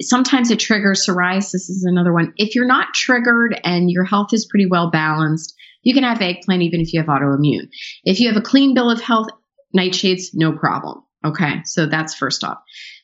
Sometimes 0.00 0.50
it 0.50 0.58
triggers 0.58 1.06
psoriasis 1.06 1.68
is 1.68 1.84
another 1.86 2.12
one. 2.12 2.32
If 2.36 2.54
you're 2.54 2.66
not 2.66 2.94
triggered 2.94 3.60
and 3.64 3.90
your 3.90 4.04
health 4.04 4.32
is 4.32 4.46
pretty 4.46 4.66
well 4.66 4.90
balanced, 4.90 5.54
you 5.82 5.92
can 5.92 6.04
have 6.04 6.22
eggplant 6.22 6.62
even 6.62 6.80
if 6.80 6.92
you 6.92 7.00
have 7.00 7.08
autoimmune. 7.08 7.68
If 8.04 8.20
you 8.20 8.28
have 8.28 8.36
a 8.36 8.42
clean 8.42 8.74
bill 8.74 8.90
of 8.90 9.00
health, 9.00 9.28
nightshades, 9.76 10.28
no 10.32 10.52
problem. 10.52 11.02
Okay, 11.24 11.60
so 11.64 11.86
that's 11.86 12.14
first 12.14 12.44
off. 12.44 12.58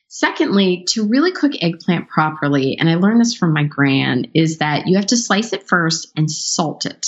Secondly, 0.09 0.85
to 0.89 1.05
really 1.05 1.33
cook 1.33 1.51
eggplant 1.61 2.07
properly, 2.07 2.77
and 2.79 2.89
I 2.89 2.95
learned 2.95 3.19
this 3.19 3.33
from 3.33 3.53
my 3.53 3.63
gran, 3.63 4.27
is 4.33 4.59
that 4.59 4.87
you 4.87 4.95
have 4.95 5.07
to 5.07 5.17
slice 5.17 5.51
it 5.51 5.67
first 5.67 6.11
and 6.15 6.31
salt 6.31 6.85
it 6.85 7.05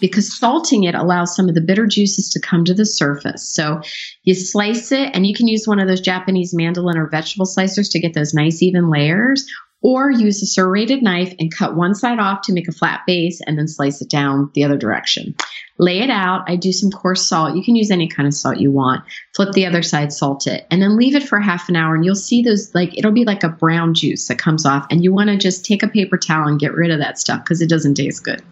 because 0.00 0.38
salting 0.38 0.84
it 0.84 0.94
allows 0.94 1.34
some 1.34 1.48
of 1.48 1.56
the 1.56 1.60
bitter 1.60 1.86
juices 1.86 2.30
to 2.30 2.40
come 2.40 2.64
to 2.64 2.74
the 2.74 2.86
surface. 2.86 3.52
So 3.52 3.80
you 4.22 4.34
slice 4.34 4.92
it, 4.92 5.10
and 5.12 5.26
you 5.26 5.34
can 5.34 5.48
use 5.48 5.66
one 5.66 5.80
of 5.80 5.88
those 5.88 6.00
Japanese 6.00 6.54
mandolin 6.54 6.98
or 6.98 7.08
vegetable 7.08 7.46
slicers 7.46 7.90
to 7.90 8.00
get 8.00 8.14
those 8.14 8.32
nice 8.32 8.62
even 8.62 8.90
layers, 8.90 9.44
or 9.82 10.10
use 10.10 10.42
a 10.42 10.46
serrated 10.46 11.02
knife 11.02 11.34
and 11.38 11.54
cut 11.54 11.76
one 11.76 11.94
side 11.94 12.18
off 12.18 12.42
to 12.42 12.52
make 12.52 12.68
a 12.68 12.72
flat 12.72 13.02
base 13.06 13.40
and 13.46 13.58
then 13.58 13.68
slice 13.68 14.00
it 14.00 14.08
down 14.08 14.50
the 14.54 14.64
other 14.64 14.76
direction. 14.76 15.34
Lay 15.78 15.98
it 15.98 16.08
out. 16.08 16.48
I 16.48 16.56
do 16.56 16.72
some 16.72 16.90
coarse 16.90 17.28
salt. 17.28 17.54
You 17.54 17.62
can 17.62 17.76
use 17.76 17.90
any 17.90 18.08
kind 18.08 18.26
of 18.26 18.32
salt 18.32 18.56
you 18.56 18.70
want. 18.70 19.04
Flip 19.34 19.52
the 19.52 19.66
other 19.66 19.82
side, 19.82 20.10
salt 20.10 20.46
it, 20.46 20.66
and 20.70 20.80
then 20.80 20.96
leave 20.96 21.14
it 21.14 21.28
for 21.28 21.38
half 21.38 21.68
an 21.68 21.76
hour. 21.76 21.94
And 21.94 22.02
you'll 22.02 22.14
see 22.14 22.42
those, 22.42 22.74
like, 22.74 22.96
it'll 22.96 23.12
be 23.12 23.26
like 23.26 23.44
a 23.44 23.50
brown 23.50 23.92
juice 23.92 24.26
that 24.28 24.38
comes 24.38 24.64
off. 24.64 24.86
And 24.90 25.04
you 25.04 25.12
want 25.12 25.28
to 25.28 25.36
just 25.36 25.66
take 25.66 25.82
a 25.82 25.88
paper 25.88 26.16
towel 26.16 26.48
and 26.48 26.58
get 26.58 26.72
rid 26.72 26.90
of 26.90 26.98
that 27.00 27.18
stuff 27.18 27.44
because 27.44 27.60
it 27.60 27.68
doesn't 27.68 27.94
taste 27.94 28.24
good. 28.24 28.42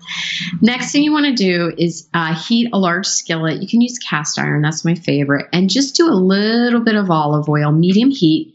Next 0.60 0.92
thing 0.92 1.02
you 1.02 1.12
want 1.12 1.26
to 1.26 1.32
do 1.32 1.72
is 1.78 2.06
uh, 2.12 2.34
heat 2.34 2.68
a 2.74 2.78
large 2.78 3.06
skillet. 3.06 3.62
You 3.62 3.68
can 3.68 3.80
use 3.80 3.98
cast 3.98 4.38
iron, 4.38 4.60
that's 4.60 4.84
my 4.84 4.94
favorite. 4.94 5.46
And 5.50 5.70
just 5.70 5.96
do 5.96 6.06
a 6.06 6.12
little 6.12 6.80
bit 6.80 6.94
of 6.94 7.10
olive 7.10 7.48
oil, 7.48 7.72
medium 7.72 8.10
heat. 8.10 8.54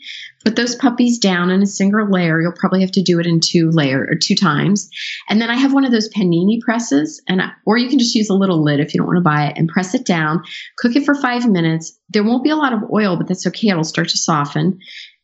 Put 0.49 0.55
those 0.55 0.73
puppies 0.73 1.19
down 1.19 1.51
in 1.51 1.61
a 1.61 1.67
single 1.67 2.09
layer. 2.09 2.41
You'll 2.41 2.53
probably 2.53 2.81
have 2.81 2.93
to 2.93 3.03
do 3.03 3.19
it 3.19 3.27
in 3.27 3.39
two 3.39 3.69
layer 3.69 4.07
or 4.09 4.15
two 4.15 4.33
times. 4.33 4.89
And 5.29 5.39
then 5.39 5.51
I 5.51 5.55
have 5.55 5.75
one 5.75 5.85
of 5.85 5.91
those 5.91 6.09
panini 6.09 6.59
presses, 6.59 7.21
and 7.27 7.39
or 7.67 7.77
you 7.77 7.87
can 7.87 7.99
just 7.99 8.15
use 8.15 8.31
a 8.31 8.33
little 8.33 8.63
lid 8.63 8.79
if 8.79 8.91
you 8.91 8.97
don't 8.97 9.05
want 9.05 9.17
to 9.17 9.21
buy 9.21 9.45
it 9.45 9.59
and 9.59 9.69
press 9.69 9.93
it 9.93 10.07
down. 10.07 10.41
Cook 10.79 10.95
it 10.95 11.05
for 11.05 11.13
five 11.13 11.47
minutes. 11.47 11.99
There 12.09 12.23
won't 12.23 12.43
be 12.43 12.49
a 12.49 12.55
lot 12.55 12.73
of 12.73 12.89
oil, 12.91 13.15
but 13.15 13.27
that's 13.27 13.45
okay. 13.45 13.67
It'll 13.67 13.83
start 13.83 14.09
to 14.09 14.17
soften. 14.17 14.79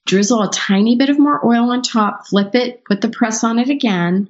Drizzle 0.05 0.43
a 0.43 0.51
tiny 0.51 0.95
bit 0.95 1.09
of 1.09 1.17
more 1.17 1.43
oil 1.43 1.71
on 1.71 1.81
top, 1.81 2.27
flip 2.27 2.53
it, 2.53 2.83
put 2.85 3.01
the 3.01 3.09
press 3.09 3.43
on 3.43 3.57
it 3.57 3.69
again, 3.69 4.29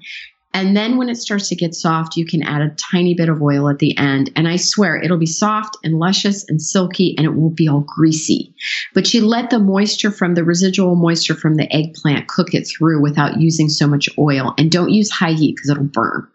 and 0.56 0.76
then 0.76 0.96
when 0.96 1.10
it 1.10 1.18
starts 1.18 1.50
to 1.50 1.56
get 1.56 1.76
soft, 1.76 2.16
you 2.16 2.26
can 2.26 2.42
add 2.42 2.62
a 2.62 2.74
tiny 2.76 3.14
bit 3.14 3.28
of 3.28 3.42
oil 3.42 3.68
at 3.68 3.80
the 3.80 3.96
end. 3.98 4.32
And 4.38 4.48
I 4.48 4.56
swear 4.56 4.96
it'll 4.96 5.18
be 5.18 5.26
soft 5.26 5.76
and 5.84 6.00
luscious 6.00 6.48
and 6.48 6.62
silky 6.62 7.14
and 7.18 7.26
it 7.26 7.34
won't 7.34 7.58
be 7.58 7.68
all 7.68 7.82
greasy. 7.82 8.56
But 8.94 9.14
you 9.14 9.26
let 9.26 9.50
the 9.50 9.60
moisture 9.60 10.12
from 10.12 10.34
the 10.34 10.46
residual 10.46 10.96
moisture 10.96 11.36
from 11.36 11.56
the 11.56 11.70
eggplant 11.76 12.30
cook 12.30 12.54
it 12.54 12.66
through 12.70 13.02
without 13.02 13.42
using 13.42 13.68
so 13.68 13.86
much 13.86 14.08
oil. 14.18 14.54
And 14.58 14.72
don't 14.72 14.92
use 14.92 15.12
high 15.12 15.34
heat 15.34 15.58
because 15.58 15.72
it'll 15.72 15.84
burn. 15.84 16.26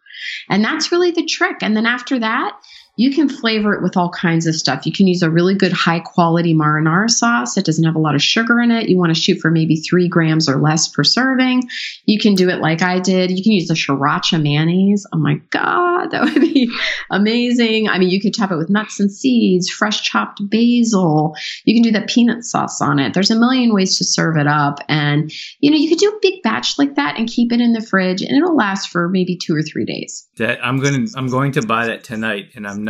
And 0.51 0.63
that's 0.63 0.93
really 0.93 1.13
the 1.13 1.25
trick. 1.25 1.63
And 1.63 1.75
then 1.75 1.87
after 1.87 2.19
that, 2.19 2.61
you 3.01 3.11
can 3.11 3.31
flavor 3.31 3.73
it 3.73 3.83
with 3.83 3.97
all 3.97 4.11
kinds 4.11 4.47
of 4.47 4.55
stuff. 4.55 4.85
You 4.85 4.93
can 4.93 5.07
use 5.07 5.23
a 5.23 5.31
really 5.31 5.55
good 5.55 5.73
high 5.73 6.01
quality 6.01 6.53
marinara 6.53 7.09
sauce. 7.09 7.57
It 7.57 7.65
doesn't 7.65 7.85
have 7.85 7.95
a 7.97 7.99
lot 7.99 8.15
of 8.15 8.21
sugar 8.21 8.61
in 8.61 8.71
it. 8.71 8.91
You 8.91 8.99
want 8.99 9.09
to 9.09 9.19
shoot 9.19 9.41
for 9.41 9.51
maybe 9.51 9.77
three 9.77 10.07
grams 10.07 10.51
or 10.51 10.61
less 10.61 10.87
per 10.87 11.03
serving. 11.03 11.63
You 12.05 12.19
can 12.19 12.35
do 12.35 12.51
it 12.51 12.61
like 12.61 12.83
I 12.83 12.99
did. 12.99 13.31
You 13.31 13.43
can 13.43 13.53
use 13.53 13.69
the 13.69 13.75
sriracha 13.75 14.43
mayonnaise. 14.43 15.07
Oh 15.15 15.17
my 15.17 15.37
God, 15.49 16.11
that 16.11 16.25
would 16.25 16.43
be 16.43 16.71
amazing. 17.11 17.89
I 17.89 17.99
mean, 17.99 18.11
you 18.11 18.21
could 18.21 18.35
top 18.35 18.53
it 18.53 18.59
with 18.59 18.69
nuts 18.69 19.01
and 19.01 19.11
seeds, 19.11 19.71
fresh 19.71 20.03
chopped 20.03 20.47
basil. 20.51 21.35
You 21.65 21.75
can 21.75 21.83
do 21.83 21.93
that 21.93 22.11
peanut 22.11 22.45
sauce 22.45 22.83
on 22.83 22.99
it. 22.99 23.15
There's 23.15 23.31
a 23.31 23.39
million 23.39 23.73
ways 23.73 23.97
to 23.97 24.05
serve 24.05 24.37
it 24.37 24.47
up. 24.47 24.79
And, 24.91 25.33
you 25.61 25.71
know, 25.71 25.79
you 25.79 25.89
could 25.89 26.01
do 26.01 26.11
a 26.11 26.19
big 26.21 26.43
batch 26.43 26.79
like 26.79 26.97
that 26.97 27.19
and 27.19 27.27
keep 27.27 27.51
it 27.51 27.63
in 27.63 27.73
the 27.73 27.81
fridge 27.81 28.21
and 28.21 28.37
it'll 28.37 28.55
last 28.55 28.91
for 28.91 29.09
maybe 29.09 29.39
two 29.39 29.57
or 29.57 29.63
three 29.63 29.87
days. 29.87 30.29
That 30.37 30.63
I'm 30.63 30.81
going 30.81 31.07
to, 31.07 31.13
I'm 31.17 31.29
going 31.29 31.53
to 31.53 31.63
buy 31.63 31.87
that 31.87 32.05
tonight 32.05 32.51
and 32.55 32.69
I'm 32.69 32.85
not 32.85 32.90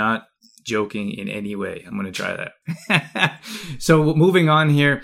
joking 0.65 1.11
in 1.11 1.29
any 1.29 1.57
way. 1.57 1.85
I'm 1.87 1.95
going 1.95 2.07
to 2.07 2.13
try 2.13 2.37
that. 2.89 3.41
so 3.79 4.15
moving 4.15 4.49
on 4.49 4.71
here. 4.71 5.03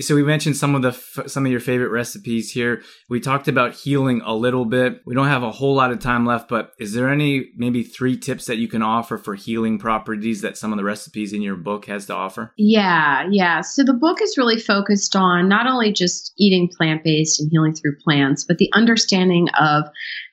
So 0.00 0.14
we 0.14 0.22
mentioned 0.22 0.56
some 0.56 0.74
of 0.74 0.82
the 0.82 0.92
some 1.28 1.46
of 1.46 1.52
your 1.52 1.60
favorite 1.60 1.90
recipes 1.90 2.50
here. 2.50 2.82
We 3.08 3.20
talked 3.20 3.48
about 3.48 3.74
healing 3.74 4.20
a 4.24 4.34
little 4.34 4.64
bit. 4.64 5.00
We 5.06 5.14
don't 5.14 5.28
have 5.28 5.42
a 5.42 5.50
whole 5.50 5.74
lot 5.74 5.90
of 5.92 5.98
time 5.98 6.26
left, 6.26 6.48
but 6.48 6.72
is 6.78 6.92
there 6.92 7.08
any 7.08 7.50
maybe 7.56 7.82
three 7.82 8.16
tips 8.16 8.46
that 8.46 8.58
you 8.58 8.68
can 8.68 8.82
offer 8.82 9.18
for 9.18 9.34
healing 9.34 9.78
properties 9.78 10.42
that 10.42 10.56
some 10.56 10.72
of 10.72 10.78
the 10.78 10.84
recipes 10.84 11.32
in 11.32 11.42
your 11.42 11.56
book 11.56 11.86
has 11.86 12.06
to 12.06 12.14
offer? 12.14 12.52
Yeah, 12.56 13.26
yeah. 13.30 13.62
So 13.62 13.82
the 13.82 13.94
book 13.94 14.20
is 14.20 14.36
really 14.36 14.58
focused 14.58 15.16
on 15.16 15.48
not 15.48 15.66
only 15.66 15.92
just 15.92 16.32
eating 16.38 16.68
plant-based 16.76 17.40
and 17.40 17.50
healing 17.50 17.74
through 17.74 17.96
plants, 18.04 18.44
but 18.44 18.58
the 18.58 18.70
understanding 18.74 19.48
of 19.58 19.84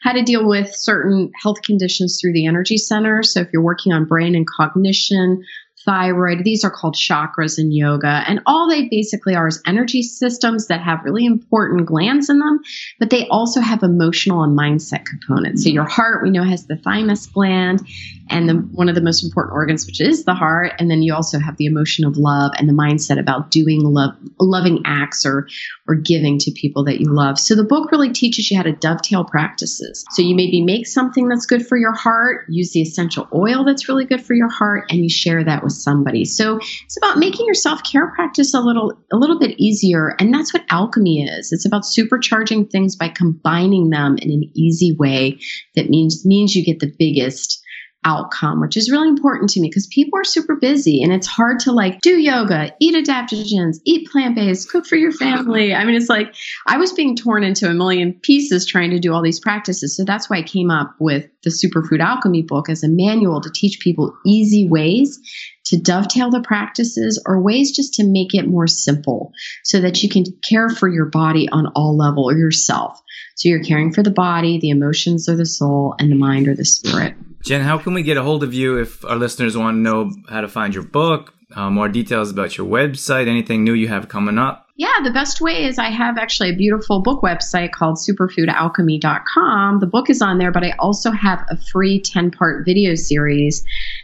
how 0.01 0.13
to 0.13 0.23
deal 0.23 0.47
with 0.47 0.73
certain 0.73 1.31
health 1.41 1.61
conditions 1.63 2.19
through 2.19 2.33
the 2.33 2.45
energy 2.45 2.77
center. 2.77 3.23
So 3.23 3.41
if 3.41 3.49
you're 3.51 3.63
working 3.63 3.93
on 3.93 4.05
brain 4.05 4.35
and 4.35 4.45
cognition, 4.47 5.43
thyroid. 5.89 6.43
These 6.43 6.63
are 6.63 6.69
called 6.69 6.93
chakras 6.93 7.57
in 7.57 7.71
yoga. 7.71 8.23
And 8.27 8.41
all 8.45 8.69
they 8.69 8.87
basically 8.89 9.33
are 9.33 9.47
is 9.47 9.59
energy 9.65 10.03
systems 10.03 10.67
that 10.67 10.81
have 10.81 11.03
really 11.03 11.25
important 11.25 11.87
glands 11.87 12.29
in 12.29 12.37
them, 12.37 12.59
but 12.99 13.09
they 13.09 13.27
also 13.29 13.59
have 13.59 13.81
emotional 13.81 14.43
and 14.43 14.55
mindset 14.57 15.05
components. 15.05 15.63
So 15.63 15.69
your 15.69 15.85
heart, 15.87 16.21
we 16.21 16.29
know, 16.29 16.43
has 16.43 16.67
the 16.67 16.75
thymus 16.75 17.25
gland 17.25 17.81
and 18.29 18.47
the, 18.47 18.53
one 18.53 18.87
of 18.87 18.93
the 18.93 19.01
most 19.01 19.23
important 19.23 19.55
organs, 19.55 19.87
which 19.87 19.99
is 19.99 20.25
the 20.25 20.35
heart. 20.35 20.73
And 20.77 20.91
then 20.91 21.01
you 21.01 21.15
also 21.15 21.39
have 21.39 21.57
the 21.57 21.65
emotion 21.65 22.05
of 22.05 22.17
love 22.17 22.51
and 22.59 22.69
the 22.69 22.73
mindset 22.73 23.19
about 23.19 23.49
doing 23.49 23.81
love, 23.81 24.13
loving 24.39 24.83
acts 24.85 25.25
or, 25.25 25.47
or 25.87 25.95
giving 25.95 26.37
to 26.37 26.51
people 26.51 26.83
that 26.83 26.99
you 26.99 27.11
love. 27.11 27.39
So 27.39 27.55
the 27.55 27.63
book 27.63 27.91
really 27.91 28.13
teaches 28.13 28.51
you 28.51 28.57
how 28.57 28.63
to 28.63 28.73
dovetail 28.73 29.23
practices. 29.23 30.05
So 30.11 30.21
you 30.21 30.35
maybe 30.35 30.61
make 30.61 30.85
something 30.85 31.27
that's 31.27 31.47
good 31.47 31.65
for 31.65 31.77
your 31.77 31.95
heart, 31.95 32.45
use 32.47 32.73
the 32.73 32.81
essential 32.81 33.27
oil 33.33 33.63
that's 33.63 33.89
really 33.89 34.05
good 34.05 34.23
for 34.23 34.35
your 34.35 34.49
heart, 34.49 34.85
and 34.91 34.99
you 34.99 35.09
share 35.09 35.43
that 35.43 35.63
with 35.63 35.78
somebody. 35.79 36.25
So 36.25 36.57
it's 36.57 36.97
about 36.97 37.17
making 37.17 37.45
your 37.45 37.55
self-care 37.55 38.11
practice 38.15 38.53
a 38.53 38.61
little, 38.61 38.93
a 39.11 39.17
little 39.17 39.39
bit 39.39 39.59
easier. 39.59 40.15
And 40.19 40.33
that's 40.33 40.53
what 40.53 40.65
alchemy 40.69 41.23
is. 41.23 41.51
It's 41.51 41.65
about 41.65 41.83
supercharging 41.83 42.69
things 42.69 42.95
by 42.95 43.09
combining 43.09 43.89
them 43.89 44.17
in 44.17 44.31
an 44.31 44.51
easy 44.55 44.95
way 44.97 45.39
that 45.75 45.89
means, 45.89 46.25
means 46.25 46.55
you 46.55 46.65
get 46.65 46.79
the 46.79 46.93
biggest 46.97 47.61
outcome, 48.05 48.61
which 48.61 48.77
is 48.77 48.89
really 48.89 49.09
important 49.09 49.49
to 49.51 49.59
me 49.59 49.67
because 49.67 49.87
people 49.87 50.17
are 50.17 50.23
super 50.23 50.55
busy 50.55 51.03
and 51.03 51.11
it's 51.11 51.27
hard 51.27 51.59
to 51.59 51.71
like 51.71 51.99
do 52.01 52.17
yoga, 52.17 52.73
eat 52.79 52.95
adaptogens, 52.95 53.77
eat 53.85 54.09
plant 54.09 54.35
based, 54.35 54.69
cook 54.69 54.85
for 54.85 54.95
your 54.95 55.11
family. 55.11 55.73
I 55.73 55.83
mean, 55.83 55.95
it's 55.95 56.09
like 56.09 56.33
I 56.65 56.77
was 56.77 56.93
being 56.93 57.15
torn 57.15 57.43
into 57.43 57.69
a 57.69 57.73
million 57.73 58.13
pieces 58.13 58.65
trying 58.65 58.91
to 58.91 58.99
do 58.99 59.13
all 59.13 59.21
these 59.21 59.39
practices. 59.39 59.97
So 59.97 60.05
that's 60.05 60.29
why 60.29 60.37
I 60.37 60.43
came 60.43 60.71
up 60.71 60.95
with 60.99 61.29
the 61.43 61.49
Superfood 61.49 61.99
Alchemy 61.99 62.43
book 62.43 62.69
as 62.69 62.83
a 62.83 62.89
manual 62.89 63.41
to 63.41 63.51
teach 63.53 63.79
people 63.79 64.17
easy 64.25 64.67
ways 64.67 65.19
to 65.65 65.79
dovetail 65.79 66.31
the 66.31 66.41
practices 66.41 67.21
or 67.27 67.41
ways 67.41 67.75
just 67.75 67.95
to 67.95 68.07
make 68.07 68.33
it 68.33 68.47
more 68.47 68.67
simple 68.67 69.33
so 69.63 69.81
that 69.81 70.01
you 70.01 70.09
can 70.09 70.23
care 70.47 70.69
for 70.69 70.87
your 70.87 71.05
body 71.05 71.47
on 71.49 71.67
all 71.75 71.97
level 71.97 72.29
or 72.29 72.37
yourself. 72.37 73.01
So 73.35 73.49
you're 73.49 73.63
caring 73.63 73.93
for 73.93 74.03
the 74.03 74.11
body, 74.11 74.59
the 74.59 74.69
emotions 74.69 75.29
or 75.29 75.35
the 75.35 75.45
soul, 75.45 75.95
and 75.99 76.11
the 76.11 76.15
mind 76.15 76.47
or 76.47 76.55
the 76.55 76.65
spirit. 76.65 77.13
Jen, 77.43 77.61
how 77.61 77.77
can 77.77 77.93
we 77.93 78.03
get 78.03 78.17
a 78.17 78.23
hold 78.23 78.43
of 78.43 78.53
you 78.53 78.77
if 78.77 79.03
our 79.05 79.15
listeners 79.15 79.57
want 79.57 79.75
to 79.75 79.79
know 79.79 80.11
how 80.29 80.41
to 80.41 80.47
find 80.47 80.73
your 80.73 80.83
book, 80.83 81.33
uh, 81.55 81.69
more 81.69 81.87
details 81.87 82.29
about 82.31 82.57
your 82.57 82.67
website, 82.67 83.27
anything 83.27 83.63
new 83.63 83.73
you 83.73 83.87
have 83.87 84.09
coming 84.09 84.37
up? 84.37 84.69
Yeah, 84.79 85.03
the 85.03 85.11
best 85.11 85.41
way 85.41 85.65
is 85.65 85.77
I 85.77 85.89
have 85.89 86.17
actually 86.17 86.51
a 86.51 86.55
beautiful 86.55 87.01
book 87.01 87.21
website 87.21 87.73
called 87.73 87.97
superfoodalchemy.com. 87.97 89.79
The 89.81 89.85
book 89.85 90.09
is 90.09 90.21
on 90.21 90.37
there, 90.37 90.53
but 90.53 90.63
I 90.63 90.73
also 90.79 91.11
have 91.11 91.43
a 91.49 91.57
free 91.57 91.99
10 91.99 92.31
part 92.31 92.63
video 92.65 92.95
series 92.95 93.61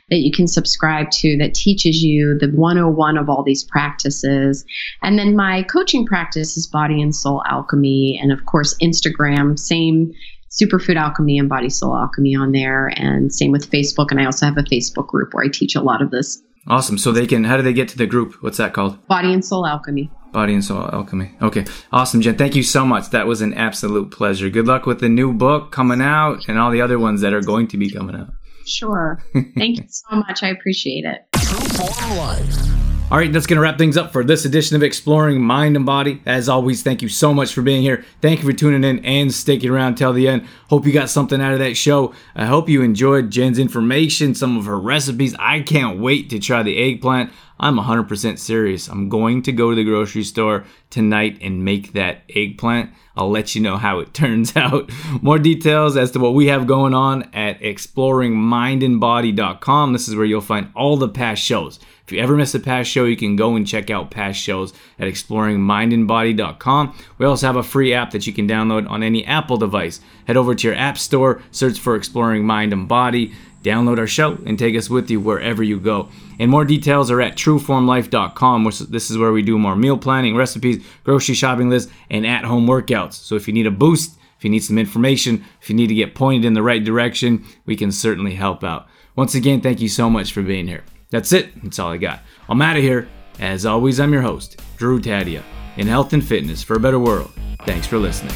that 0.10 0.18
you 0.18 0.34
can 0.34 0.48
subscribe 0.48 1.12
to 1.12 1.38
that 1.38 1.54
teaches 1.54 2.04
you 2.04 2.38
the 2.38 2.50
101 2.50 3.18
of 3.18 3.30
all 3.30 3.42
these 3.42 3.64
practices. 3.64 4.66
And 5.02 5.18
then 5.18 5.38
my 5.38 5.64
coaching 5.64 6.06
practice 6.06 6.58
is 6.58 6.68
Body 6.68 7.02
and 7.02 7.16
Soul 7.16 7.42
Alchemy. 7.50 8.20
And 8.22 8.34
of 8.34 8.46
course, 8.46 8.76
Instagram, 8.82 9.58
same 9.58 10.14
Superfood 10.60 10.96
Alchemy 10.96 11.38
and 11.38 11.50
Body 11.50 11.70
Soul 11.70 11.96
Alchemy 11.96 12.36
on 12.36 12.52
there. 12.52 12.92
And 12.96 13.34
same 13.34 13.52
with 13.52 13.70
Facebook. 13.70 14.08
And 14.12 14.20
I 14.20 14.26
also 14.26 14.46
have 14.46 14.58
a 14.58 14.64
Facebook 14.64 15.08
group 15.08 15.34
where 15.34 15.44
I 15.44 15.50
teach 15.50 15.76
a 15.76 15.82
lot 15.82 16.02
of 16.02 16.12
this. 16.12 16.42
Awesome. 16.68 16.98
So 16.98 17.12
they 17.12 17.28
can, 17.28 17.44
how 17.44 17.58
do 17.58 17.64
they 17.64 17.74
get 17.74 17.90
to 17.90 17.98
the 17.98 18.08
group? 18.08 18.36
What's 18.42 18.58
that 18.58 18.74
called? 18.74 19.06
Body 19.08 19.32
and 19.34 19.46
Soul 19.46 19.68
Alchemy. 19.68 20.10
Body 20.32 20.54
and 20.54 20.66
Soul 20.66 20.90
Alchemy. 20.92 21.32
Okay. 21.42 21.66
Awesome, 21.92 22.22
Jen. 22.22 22.38
Thank 22.38 22.56
you 22.56 22.64
so 22.64 22.86
much. 22.86 23.12
That 23.12 23.28
was 23.28 23.42
an 23.42 23.54
absolute 23.54 24.12
pleasure. 24.12 24.50
Good 24.50 24.68
luck 24.68 24.86
with 24.86 25.00
the 25.00 25.10
new 25.10 25.32
book 25.32 25.72
coming 25.72 26.02
out 26.02 26.48
and 26.48 26.58
all 26.58 26.72
the 26.72 26.82
other 26.82 26.98
ones 26.98 27.22
that 27.22 27.34
are 27.34 27.42
going 27.42 27.68
to 27.68 27.78
be 27.78 27.90
coming 27.90 28.16
out. 28.16 28.30
Sure. 28.66 29.22
Thank 29.34 29.78
you 29.78 29.86
so 29.88 30.16
much. 30.18 30.42
I 30.42 30.50
appreciate 30.50 31.06
it. 31.06 32.75
All 33.12 33.20
right, 33.20 33.32
that's 33.32 33.46
going 33.46 33.58
to 33.58 33.62
wrap 33.62 33.78
things 33.78 33.98
up 33.98 34.12
for 34.12 34.24
this 34.24 34.46
edition 34.46 34.76
of 34.76 34.82
Exploring 34.82 35.40
Mind 35.40 35.76
and 35.76 35.86
Body. 35.86 36.24
As 36.26 36.50
always, 36.50 36.82
thank 36.82 37.04
you 37.04 37.08
so 37.08 37.36
much 37.36 37.54
for 37.54 37.62
being 37.62 37.84
here. 37.84 38.04
Thank 38.20 38.40
you 38.40 38.50
for 38.50 38.52
tuning 38.52 38.84
in 38.84 39.06
and 39.06 39.32
sticking 39.32 39.70
around 39.70 39.96
till 39.96 40.12
the 40.12 40.28
end. 40.28 40.48
Hope 40.70 40.88
you 40.88 40.92
got 40.92 41.12
something 41.12 41.40
out 41.40 41.54
of 41.54 41.60
that 41.60 41.78
show. 41.78 42.16
I 42.36 42.46
hope 42.46 42.68
you 42.68 42.82
enjoyed 42.82 43.30
Jen's 43.30 43.60
information, 43.60 44.34
some 44.34 44.58
of 44.58 44.66
her 44.66 44.80
recipes. 44.80 45.36
I 45.38 45.60
can't 45.60 46.00
wait 46.00 46.32
to 46.32 46.40
try 46.40 46.64
the 46.64 46.78
eggplant. 46.78 47.32
I'm 47.60 47.78
100% 47.78 48.38
serious. 48.38 48.88
I'm 48.88 49.10
going 49.10 49.42
to 49.44 49.52
go 49.52 49.70
to 49.70 49.76
the 49.76 49.84
grocery 49.84 50.24
store 50.24 50.66
tonight 50.90 51.38
and 51.42 51.64
make 51.64 51.94
that 51.94 52.24
eggplant. 52.30 52.90
I'll 53.16 53.30
let 53.30 53.54
you 53.56 53.62
know 53.62 53.78
how 53.78 54.00
it 54.00 54.14
turns 54.14 54.58
out. 54.58 54.92
More 55.22 55.40
details 55.40 55.96
as 55.96 56.12
to 56.12 56.20
what 56.20 56.34
we 56.34 56.48
have 56.48 56.68
going 56.68 56.94
on 56.94 57.24
at 57.34 57.62
exploringmindandbody.com. 57.62 59.94
This 59.94 60.08
is 60.08 60.16
where 60.16 60.26
you'll 60.26 60.42
find 60.42 60.70
all 60.76 60.98
the 60.98 61.10
past 61.10 61.42
shows. 61.42 61.80
If 62.06 62.12
you 62.12 62.20
ever 62.20 62.36
miss 62.36 62.54
a 62.54 62.60
past 62.60 62.90
show, 62.90 63.06
you 63.06 63.18
can 63.18 63.36
go 63.36 63.56
and 63.56 63.66
check 63.66 63.90
out 63.90 64.12
past 64.12 64.40
shows 64.40 64.74
at 65.00 65.08
exploringmindandbody.com. 65.08 66.96
We 67.18 67.26
also 67.26 67.48
have 67.48 67.56
a 67.56 67.64
free 67.64 67.96
app 67.96 68.12
that 68.12 68.28
you 68.28 68.34
can 68.34 68.48
download 68.48 68.88
on 68.88 69.02
any 69.02 69.26
Apple 69.26 69.58
device. 69.58 70.02
Head 70.28 70.38
over 70.38 70.54
to 70.54 70.68
your 70.68 70.76
app 70.76 71.00
store, 71.00 71.42
search 71.50 71.80
for 71.80 71.96
Exploring 71.96 72.46
Mind 72.46 72.74
and 72.74 72.88
Body 72.88 73.34
download 73.66 73.98
our 73.98 74.08
show 74.08 74.38
and 74.46 74.58
take 74.58 74.76
us 74.76 74.90
with 74.90 75.10
you 75.10 75.20
wherever 75.20 75.64
you 75.64 75.80
go. 75.80 76.10
And 76.40 76.52
more 76.52 76.64
details 76.64 77.10
are 77.10 77.22
at 77.22 77.36
trueformlife.com, 77.36 78.64
which 78.64 78.80
this 78.80 79.10
is 79.10 79.18
where 79.18 79.32
we 79.32 79.42
do 79.42 79.58
more 79.58 79.76
meal 79.76 79.98
planning, 79.98 80.36
recipes, 80.36 80.86
grocery 81.04 81.36
shopping 81.36 81.70
lists, 81.70 81.92
and 82.10 82.26
at 82.26 82.46
home 82.46 82.68
workouts. 82.68 83.14
So 83.14 83.36
if 83.36 83.48
you 83.48 83.54
need 83.54 83.68
a 83.68 83.72
boost, 83.72 84.18
if 84.38 84.44
you 84.44 84.50
need 84.50 84.64
some 84.64 84.78
information, 84.78 85.44
if 85.62 85.70
you 85.70 85.76
need 85.76 85.88
to 85.88 85.96
get 85.96 86.16
pointed 86.16 86.46
in 86.46 86.54
the 86.54 86.62
right 86.62 86.84
direction, 86.84 87.44
we 87.66 87.76
can 87.76 87.92
certainly 87.92 88.36
help 88.36 88.64
out. 88.64 88.88
Once 89.16 89.34
again, 89.34 89.62
thank 89.62 89.82
you 89.82 89.90
so 89.90 90.10
much 90.10 90.32
for 90.32 90.44
being 90.44 90.68
here. 90.68 90.84
That's 91.10 91.32
it. 91.32 91.62
That's 91.64 91.80
all 91.80 91.92
I 91.92 91.98
got. 91.98 92.22
I'm 92.50 92.62
out 92.62 92.78
of 92.78 92.84
here. 92.84 93.08
As 93.40 93.66
always, 93.66 94.00
I'm 94.00 94.14
your 94.14 94.22
host, 94.22 94.62
Drew 94.78 95.02
Tadia, 95.02 95.44
in 95.78 95.88
health 95.88 96.14
and 96.14 96.24
fitness 96.24 96.64
for 96.64 96.76
a 96.76 96.80
better 96.80 97.00
world. 97.00 97.32
Thanks 97.66 97.88
for 97.88 97.98
listening. 97.98 98.36